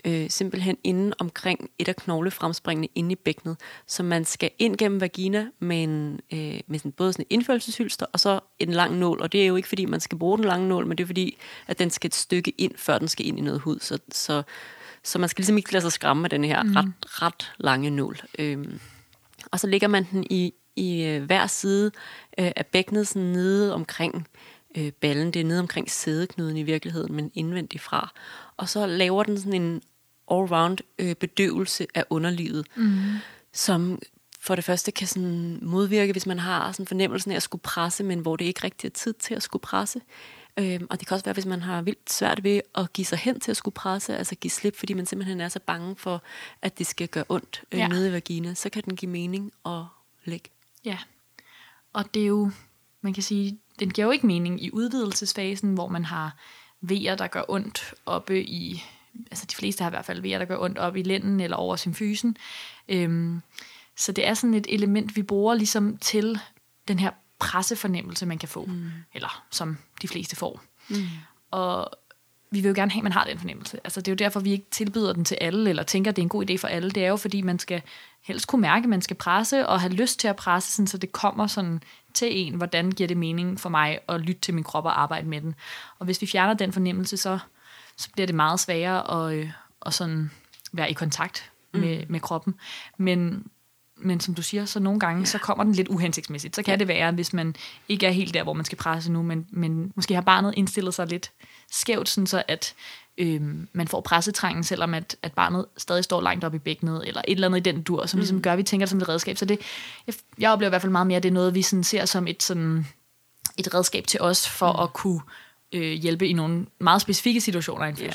[0.05, 5.01] øh, simpelthen inde omkring et af knoglefremspringene inde i bækkenet, så man skal ind gennem
[5.01, 9.21] vagina med, en, øh, med sådan, både sådan en indførelseshylster og så en lang nål.
[9.21, 11.07] Og det er jo ikke, fordi man skal bruge den lange nål, men det er
[11.07, 11.37] fordi,
[11.67, 13.79] at den skal et stykke ind, før den skal ind i noget hud.
[13.79, 14.43] Så, så,
[15.03, 16.75] så man skal ligesom ikke lade sig skræmme med den her mm.
[16.75, 18.17] ret, ret lange nål.
[18.39, 18.65] Øh,
[19.51, 21.91] og så lægger man den i, i øh, hver side
[22.39, 24.27] øh, af bækkenet, sådan nede omkring
[24.77, 25.31] øh, ballen.
[25.31, 28.13] Det er nede omkring sædeknuden i virkeligheden, men indvendigt fra.
[28.57, 29.81] Og så laver den sådan en
[30.31, 32.99] all-round øh, bedøvelse af underlivet, mm.
[33.53, 33.99] som
[34.41, 38.03] for det første kan sådan modvirke, hvis man har sådan fornemmelsen af at skulle presse,
[38.03, 40.01] men hvor det ikke rigtig er tid til at skulle presse.
[40.57, 43.17] Øhm, og det kan også være, hvis man har vildt svært ved at give sig
[43.17, 46.21] hen til at skulle presse, altså give slip, fordi man simpelthen er så bange for,
[46.61, 47.87] at det skal gøre ondt øh, ja.
[47.87, 49.83] nede i vagina, så kan den give mening at
[50.25, 50.49] lægge.
[50.85, 50.97] Ja,
[51.93, 52.51] og det er jo,
[53.01, 56.35] man kan sige, den giver jo ikke mening i udvidelsesfasen, hvor man har
[56.81, 58.83] vejer, der gør ondt oppe i,
[59.31, 61.57] altså de fleste har i hvert fald vejer, der gør ondt oppe i lænden eller
[61.57, 62.37] over symfysen.
[62.89, 63.41] Øhm,
[63.97, 66.39] så det er sådan et element, vi bruger ligesom til
[66.87, 68.65] den her pressefornemmelse, man kan få.
[68.65, 68.91] Mm.
[69.13, 70.61] Eller som de fleste får.
[70.89, 71.05] Mm.
[71.51, 71.91] Og
[72.51, 73.79] vi vil jo gerne have, at man har den fornemmelse.
[73.83, 76.21] Altså, det er jo derfor, vi ikke tilbyder den til alle, eller tænker, at det
[76.21, 76.91] er en god idé for alle.
[76.91, 77.81] Det er jo, fordi man skal
[78.21, 80.97] helst kunne mærke, at man skal presse, og have lyst til at presse, sådan, så
[80.97, 81.83] det kommer sådan
[82.13, 85.27] til en, hvordan giver det mening for mig at lytte til min krop og arbejde
[85.27, 85.55] med den.
[85.99, 87.39] Og hvis vi fjerner den fornemmelse, så,
[87.97, 89.51] så bliver det meget sværere at, øh,
[89.85, 90.31] at sådan
[90.71, 92.11] være i kontakt med, mm.
[92.11, 92.55] med kroppen.
[92.97, 93.47] Men
[94.01, 96.55] men som du siger, så nogle gange, så kommer den lidt uhensigtsmæssigt.
[96.55, 97.55] Så kan det være, hvis man
[97.89, 100.93] ikke er helt der, hvor man skal presse nu, men, men måske har barnet indstillet
[100.93, 101.31] sig lidt
[101.71, 102.73] skævt, sådan så at
[103.17, 103.41] øh,
[103.73, 107.31] man får pressetrængen, selvom at, at barnet stadig står langt op i bækkenet, eller et
[107.31, 108.19] eller andet i den dur, som mm.
[108.19, 109.37] ligesom gør, at vi tænker det som et redskab.
[109.37, 109.59] Så det,
[110.07, 112.05] jeg, jeg oplever i hvert fald meget mere, at det er noget, vi sådan ser
[112.05, 112.87] som et, sådan,
[113.57, 114.83] et redskab til os, for mm.
[114.83, 115.21] at kunne
[115.73, 118.11] øh, hjælpe i nogle meget specifikke situationer i en Ja.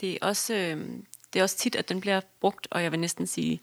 [0.00, 0.54] Det er også...
[0.54, 0.86] Øh
[1.32, 3.60] det er også tit, at den bliver brugt, og jeg vil næsten sige,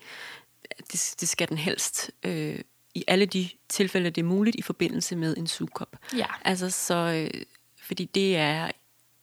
[0.92, 2.60] det, det skal den helst øh,
[2.96, 5.96] i alle de tilfælde, det er muligt, i forbindelse med en sugekop.
[6.18, 6.26] Ja.
[6.46, 7.42] Altså, så, øh,
[7.84, 8.72] fordi det er,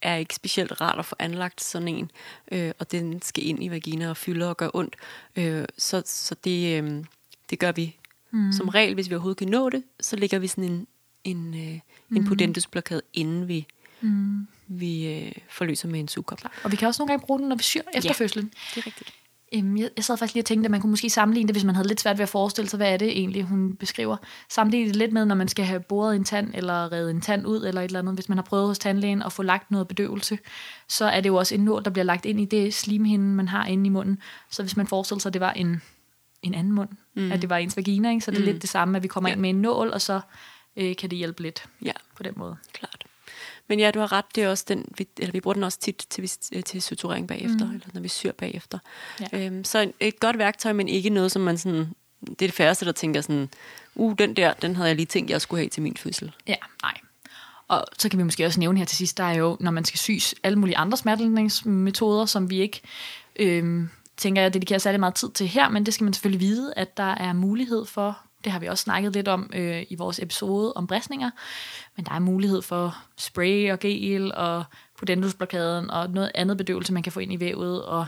[0.02, 2.10] er ikke specielt rart at få anlagt sådan en,
[2.52, 4.96] øh, og den skal ind i vagina og fylde og gøre ondt.
[5.36, 7.04] Øh, så så det, øh,
[7.50, 7.96] det gør vi
[8.30, 8.52] mm.
[8.52, 10.86] som regel, hvis vi overhovedet kan nå det, så lægger vi sådan en,
[11.24, 11.80] en, øh,
[12.16, 13.66] en pudendusblokade, inden vi,
[14.00, 14.46] mm.
[14.66, 16.40] vi øh, forløser med en sugekop.
[16.64, 18.12] Og vi kan også nogle gange bruge den, når vi syr efter Ja.
[18.12, 18.52] fødslen.
[18.74, 19.12] Det er rigtigt.
[19.54, 21.64] Øhm, jeg, jeg sad faktisk lige og tænkte, at man kunne måske sammenligne det, hvis
[21.64, 24.16] man havde lidt svært ved at forestille sig, hvad er det egentlig, hun beskriver.
[24.50, 27.46] Sammenligne det lidt med, når man skal have boret en tand, eller reddet en tand
[27.46, 28.14] ud, eller et eller andet.
[28.14, 30.38] Hvis man har prøvet hos tandlægen at få lagt noget bedøvelse,
[30.88, 33.48] så er det jo også en nål, der bliver lagt ind i det slimhinde, man
[33.48, 34.18] har inde i munden.
[34.50, 35.82] Så hvis man forestiller sig, at det var en,
[36.42, 37.32] en anden mund, mm.
[37.32, 38.20] at det var ens vagina, ikke?
[38.24, 38.50] så er det mm.
[38.52, 39.34] lidt det samme, at vi kommer Ja.
[39.34, 40.20] ind med en nål, og så
[40.76, 42.56] øh, kan det hjælpe lidt Ja, på den måde.
[42.72, 42.95] klart.
[43.68, 45.78] Men ja, du har ret, det er også den, vi, eller vi bruger den også
[45.78, 47.74] tit til, vi- til suturering bagefter, mm.
[47.74, 48.78] eller når vi syr bagefter.
[49.20, 49.46] Ja.
[49.46, 51.88] Øhm, så et, et godt værktøj, men ikke noget, som man sådan,
[52.20, 53.48] det er det færreste, der tænker sådan,
[53.94, 56.32] uh, den der, den havde jeg lige tænkt, jeg skulle have til min fødsel.
[56.46, 56.94] Ja, nej.
[57.68, 59.84] Og så kan vi måske også nævne her til sidst, der er jo, når man
[59.84, 62.80] skal sys, alle mulige andre smertelindringsmetoder, som vi ikke
[63.36, 66.74] øhm, tænker jeg dedikerer særlig meget tid til her, men det skal man selvfølgelig vide,
[66.76, 70.18] at der er mulighed for, det har vi også snakket lidt om øh, i vores
[70.18, 71.30] episode om bristninger,
[71.96, 74.64] men der er mulighed for spray og gel og
[74.98, 78.06] pudendusblokaden og noget andet bedøvelse, man kan få ind i vævet, og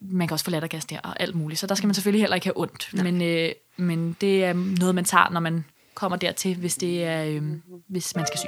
[0.00, 1.60] man kan også få lattergas der og alt muligt.
[1.60, 2.90] Så der skal man selvfølgelig heller ikke have ondt.
[3.04, 5.64] Men, øh, men det er noget, man tager, når man
[5.94, 7.42] kommer dertil, hvis, det er, øh,
[7.88, 8.40] hvis man skal.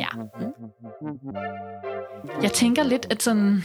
[0.00, 0.06] ja.
[2.42, 3.64] Jeg tænker lidt, at sådan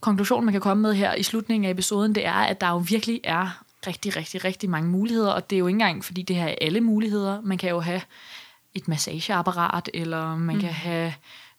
[0.00, 2.76] konklusionen, man kan komme med her i slutningen af episoden, det er, at der jo
[2.76, 6.36] virkelig er rigtig, rigtig, rigtig mange muligheder, og det er jo ikke engang, fordi det
[6.36, 7.40] her er alle muligheder.
[7.40, 8.00] Man kan jo have
[8.74, 10.60] et massageapparat, eller man mm.
[10.60, 11.14] kan have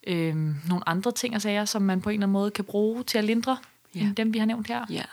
[0.08, 0.36] øh,
[0.70, 3.18] nogle andre ting og sager, som man på en eller anden måde kan bruge til
[3.18, 3.58] at lindre,
[3.96, 4.00] Ja.
[4.00, 4.86] end dem, vi har nævnt her.
[4.90, 5.04] Ja.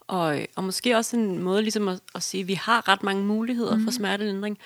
[0.00, 3.24] Og, og måske også en måde ligesom at, at sige, at vi har ret mange
[3.24, 3.84] muligheder mm.
[3.84, 4.58] for smertelindring,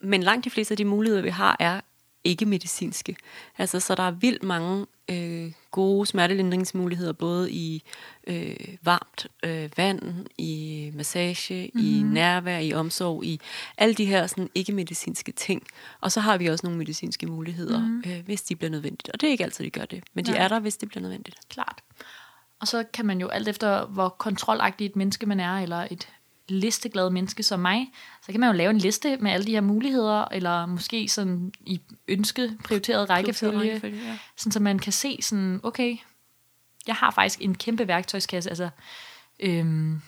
[0.00, 1.80] men langt de fleste af de muligheder, vi har, er
[2.24, 3.16] ikke medicinske.
[3.58, 7.82] Altså, så der er vildt mange øh, gode smertelindringsmuligheder, både i
[8.26, 11.80] øh, varmt øh, vand, i massage, mm.
[11.80, 13.40] i nærvær, i omsorg, i
[13.78, 15.62] alle de her sådan, ikke-medicinske ting.
[16.00, 18.02] Og så har vi også nogle medicinske muligheder, mm.
[18.06, 19.08] øh, hvis de bliver nødvendigt.
[19.08, 20.44] Og det er ikke altid, de gør det, men de Nej.
[20.44, 21.36] er der, hvis det bliver nødvendigt.
[21.48, 21.78] Klart.
[22.60, 26.08] Og så kan man jo alt efter, hvor kontrolagtig et menneske man er, eller et
[26.50, 27.92] listeglad menneske som mig,
[28.26, 31.52] så kan man jo lave en liste med alle de her muligheder, eller måske sådan
[31.66, 34.18] i ønsket prioriteret rækkefølge, rækkefølge, ja.
[34.36, 35.96] sådan så man kan se sådan, okay,
[36.86, 38.68] jeg har faktisk en kæmpe værktøjskasse, altså
[39.40, 40.00] øhm,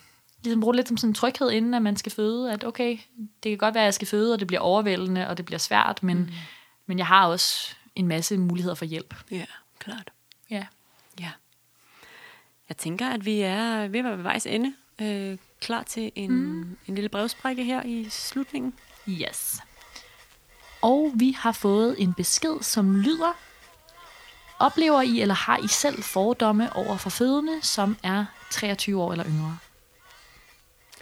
[0.43, 2.97] ligesom bruge lidt som sådan en tryghed, inden at man skal føde, at okay,
[3.43, 5.59] det kan godt være, at jeg skal føde, og det bliver overvældende, og det bliver
[5.59, 6.29] svært, men, mm.
[6.85, 9.15] men jeg har også en masse muligheder for hjælp.
[9.31, 9.45] Ja,
[9.79, 10.11] klart.
[10.49, 10.65] Ja.
[11.19, 11.31] Ja.
[12.69, 14.73] Jeg tænker, at vi er ved at være ved vejs ende.
[15.01, 16.77] Øh, klar til en, mm.
[16.87, 18.73] en lille brevsprække her i slutningen.
[19.09, 19.59] Yes.
[20.81, 23.37] Og vi har fået en besked, som lyder,
[24.59, 29.25] oplever I eller har I selv fordomme over for fødende, som er 23 år eller
[29.25, 29.57] yngre?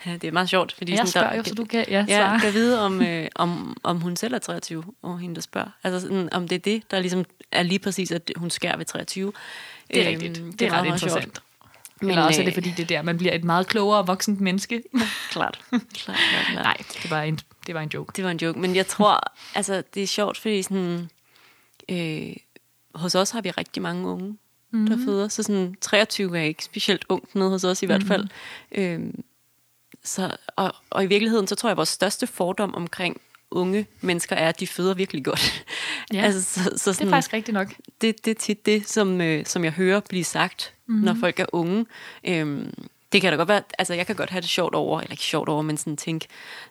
[0.06, 0.74] Ja, det er meget sjovt.
[0.78, 3.78] Fordi Jeg sådan, spørger jo, så du kan ja, Ja, kan vide, om, øh, om,
[3.84, 5.70] om hun selv er 23, og hende, der spørger.
[5.84, 8.86] Altså, sådan, om det er det, der ligesom er lige præcis, at hun skærer ved
[8.86, 9.34] 23.
[9.88, 10.36] Det er Øhm, rigtigt.
[10.46, 11.24] Det, det er ret meget, meget interessant.
[11.24, 11.44] sjovt.
[12.02, 14.08] Men, eller også er det, øh, fordi det er der, man bliver et meget klogere
[14.08, 14.84] voksent menneske.
[15.32, 15.60] Klart.
[15.70, 16.18] klart, klart,
[16.52, 16.64] klart.
[16.64, 18.12] Nej, det var en, det var en joke.
[18.16, 21.10] Det var en joke, men jeg tror, altså, det er sjovt, fordi sådan,
[21.90, 22.34] øh,
[22.96, 24.38] hos os har vi rigtig mange unge,
[24.72, 24.88] mm-hmm.
[24.88, 28.28] der føder, så sådan 23 er ikke specielt ungt nede hos os i hvert fald.
[28.78, 29.24] Mm-hmm.
[30.04, 33.22] så, og, og i virkeligheden, så tror jeg, at vores største fordom omkring
[33.52, 35.66] unge mennesker er, at de føder virkelig godt.
[36.14, 37.74] Ja, altså, så, så Det er sådan, faktisk rigtigt nok.
[38.02, 41.06] det, det er tit det, som, øh, som jeg hører blive sagt, mm-hmm.
[41.06, 41.86] når folk er unge.
[42.24, 42.74] Øhm,
[43.12, 45.24] det kan da godt være, altså jeg kan godt have det sjovt over, eller ikke
[45.24, 46.28] sjovt over, men sådan tænke,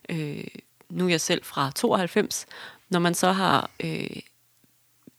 [0.09, 0.45] øh,
[0.91, 2.47] nu er jeg selv fra 92,
[2.89, 4.16] når man så har, øh,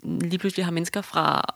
[0.04, 1.56] lige pludselig har mennesker fra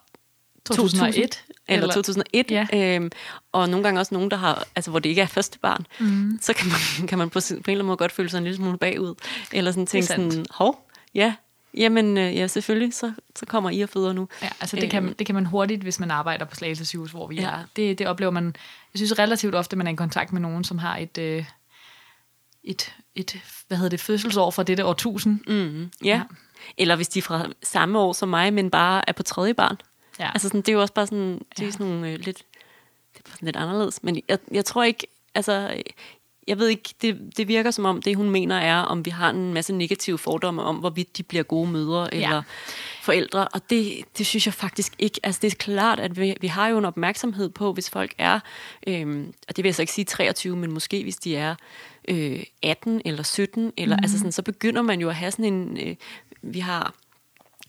[0.66, 2.68] 2001, eller, eller 2001, Ja.
[2.74, 3.12] øhm,
[3.52, 6.40] og nogle gange også nogen, der har, altså hvor det ikke er første barn, mm.
[6.42, 8.44] så kan man, kan man på, på en eller anden måde godt føle sig en
[8.44, 9.16] lille smule bagud,
[9.52, 11.34] eller sådan tænke sådan, hov, ja,
[11.78, 14.28] jamen øh, ja, selvfølgelig, så, så kommer I og føder nu.
[14.42, 15.14] Ja, altså det kan, Øhm.
[15.16, 17.50] det kan man hurtigt, hvis man arbejder på Slagelse sygehus, hvor vi Ja.
[17.50, 17.64] er.
[17.76, 18.46] Det, det oplever man,
[18.94, 21.46] jeg synes relativt ofte, man er i kontakt med nogen, som har et, øh,
[22.64, 23.36] et, et
[23.68, 25.40] hvad hedder det, fødselsår fra dette årtusind.
[25.48, 25.82] Mm.
[26.04, 26.08] Ja.
[26.08, 26.22] ja.
[26.78, 29.78] Eller hvis de er fra samme år som mig, men bare er på tredje barn.
[30.20, 30.30] Ja.
[30.34, 31.72] Altså sådan, det er jo også bare sådan, det er Ja.
[31.72, 32.38] sådan nogle øh, lidt,
[33.14, 34.04] det er sådan lidt anderledes.
[34.04, 35.82] Men jeg, jeg tror ikke, altså,
[36.48, 39.30] jeg ved ikke, det, det virker som om, det hun mener er, om vi har
[39.30, 42.42] en masse negative fordomme om, hvorvidt de bliver gode mødre eller Ja.
[43.02, 45.20] forældre, og det, det synes jeg faktisk ikke.
[45.24, 48.40] Altså det er klart, at vi, vi har jo en opmærksomhed på, hvis folk er,
[48.88, 51.56] øhm, og det vil jeg så ikke sige 23, men måske hvis de er
[52.08, 54.04] øh, 18 eller 17, eller, mm.
[54.04, 55.96] altså sådan, så begynder man jo at have sådan en, øh,
[56.42, 56.94] vi har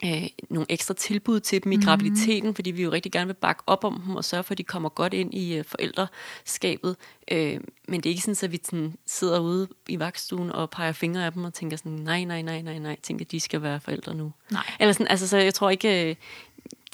[0.07, 3.63] øh, nogle ekstra tilbud til dem i graviditeten, fordi vi jo rigtig gerne vil bakke
[3.67, 6.97] op om dem og sørge for, at de kommer godt ind i øh, forældreskabet.
[7.31, 10.93] Øh, men det er ikke sådan, at vi sådan sidder ude i vagtstuen og peger
[10.93, 13.63] fingre af dem og tænker sådan, nej, nej, nej, nej, nej, tænker, at de skal
[13.63, 14.33] være forældre nu.
[14.51, 14.67] Nej.
[14.81, 16.17] Eller sådan, altså, så jeg tror ikke, øh,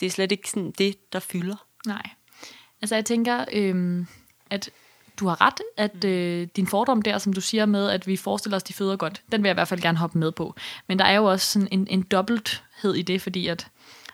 [0.00, 1.66] det er slet ikke sådan det, der fylder.
[1.86, 2.10] Nej.
[2.82, 4.06] Altså jeg tænker, øhm,
[4.50, 4.70] at
[5.16, 8.56] du har ret, at øh, din fordom der, som du siger med, at vi forestiller
[8.56, 10.54] os, de føder godt, den vil jeg i hvert fald gerne hoppe med på.
[10.86, 12.02] Men der er jo også sådan en, en
[12.82, 13.68] dobbelthed i det, fordi at,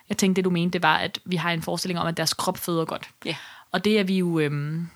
[0.09, 2.35] jeg tænkte, det du mente, det var, at vi har en forestilling om, at deres
[2.35, 3.09] krop føder godt.
[3.25, 3.37] Ja.
[3.73, 4.89] Og det er vi jo, øhm,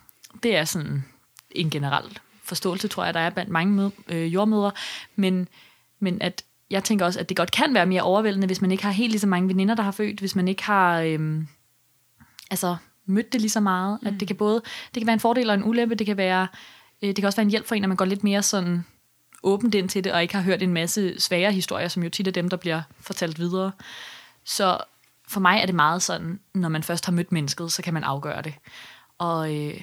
[0.43, 1.05] det er sådan
[1.51, 4.73] en generel forståelse, tror jeg, der er blandt mange med, øh, jordmødre.
[5.17, 5.49] Men,
[6.01, 8.85] men at jeg tænker også, at det godt kan være mere overvældende, hvis man ikke
[8.85, 11.49] har helt lige så mange veninder, der har født, hvis man ikke har øhm,
[12.51, 13.99] altså, mødt det lige så meget.
[14.03, 14.09] Mm.
[14.09, 14.63] At det kan både
[14.95, 15.95] det kan være en fordel og en ulempe.
[15.95, 16.49] Det kan, være,
[17.03, 18.85] øh, det kan også være en hjælp for en, at man går lidt mere sådan
[19.43, 22.29] åbent ind til det, og ikke har hørt en masse svære historier, som jo tit
[22.29, 23.73] er dem, der bliver fortalt videre.
[24.45, 24.79] Så
[25.29, 28.05] for mig er det meget sådan, når man først har mødt mennesket, så kan man
[28.05, 28.55] afgøre det.
[29.19, 29.81] Og øh,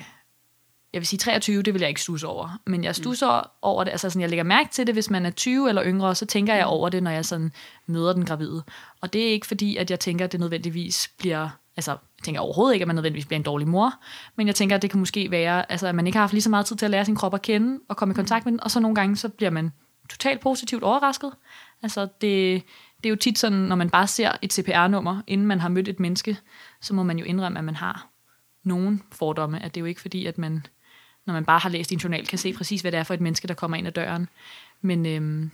[0.93, 2.59] jeg vil sige 23, det vil jeg ikke stusse over.
[2.65, 3.49] Men jeg stusser mm.
[3.61, 6.15] over det, altså sådan, jeg lægger mærke til det, hvis man er 20 eller yngre,
[6.15, 7.51] så tænker jeg over det, når jeg sådan
[7.85, 8.63] møder den gravide.
[9.01, 12.41] Og det er ikke fordi, at jeg tænker, at det nødvendigvis bliver, altså jeg tænker
[12.41, 13.93] overhovedet ikke, at man nødvendigvis bliver en dårlig mor,
[14.35, 16.41] men jeg tænker, at det kan måske være, altså at man ikke har haft lige
[16.41, 18.51] så meget tid til at lære sin krop at kende, og komme i kontakt med
[18.51, 19.71] den, og så nogle gange, så bliver man
[20.09, 21.31] totalt positivt overrasket.
[21.83, 22.63] Altså det,
[22.97, 25.87] det er jo tit sådan, når man bare ser et CPR-nummer, inden man har mødt
[25.87, 26.37] et menneske,
[26.81, 28.07] så må man jo indrømme, at man har
[28.63, 30.65] nogen fordomme, at det er jo ikke fordi, at man,
[31.25, 33.21] når man bare har læst din journal, kan se præcis, hvad det er for et
[33.21, 34.29] menneske, der kommer ind ad døren.
[34.81, 35.51] Men øhm,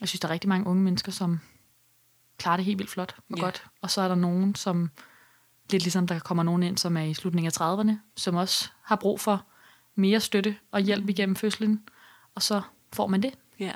[0.00, 1.40] jeg synes, der er rigtig mange unge mennesker, som
[2.38, 3.42] klarer det helt vildt flot og Ja.
[3.42, 3.64] godt.
[3.82, 4.90] Og så er der nogen, som
[5.70, 8.96] lidt ligesom der kommer nogen ind, som er i slutningen af 30'erne, som også har
[8.96, 9.44] brug for
[9.94, 11.82] mere støtte og hjælp igennem fødslen,
[12.34, 12.62] og så
[12.92, 13.34] får man det.
[13.58, 13.72] Ja.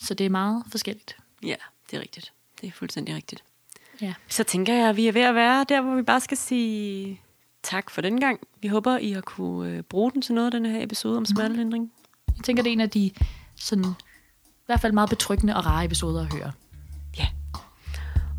[0.00, 1.16] Så det er meget forskelligt.
[1.42, 1.54] ja,
[1.90, 2.32] det er rigtigt.
[2.60, 3.44] Det er fuldstændig rigtigt.
[4.00, 4.14] Ja.
[4.28, 7.20] Så tænker jeg, at vi er ved at være der, hvor vi bare skal sige
[7.62, 8.40] tak for den gang.
[8.60, 11.92] Vi håber, I har kunne øh, bruge den til noget, den her episode om smertelindring.
[12.36, 13.10] Jeg tænker, det er en af de
[13.56, 16.52] sådan, i hvert fald meget betryggende og rare episoder at høre.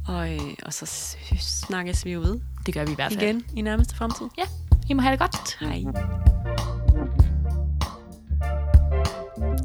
[0.07, 0.85] Og, øh, og så
[1.39, 3.23] snakkes vi jo ved Det gør vi i hvert fald.
[3.23, 4.25] igen i nærmeste fremtid.
[4.37, 4.43] Ja,
[4.89, 5.57] I må have det godt.
[5.59, 5.83] Hej.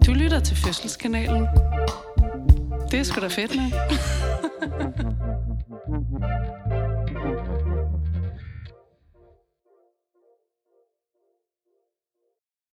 [0.07, 1.47] Du lytter til Fødselskanalen.
[2.91, 3.73] Det er sgu da fedt, med.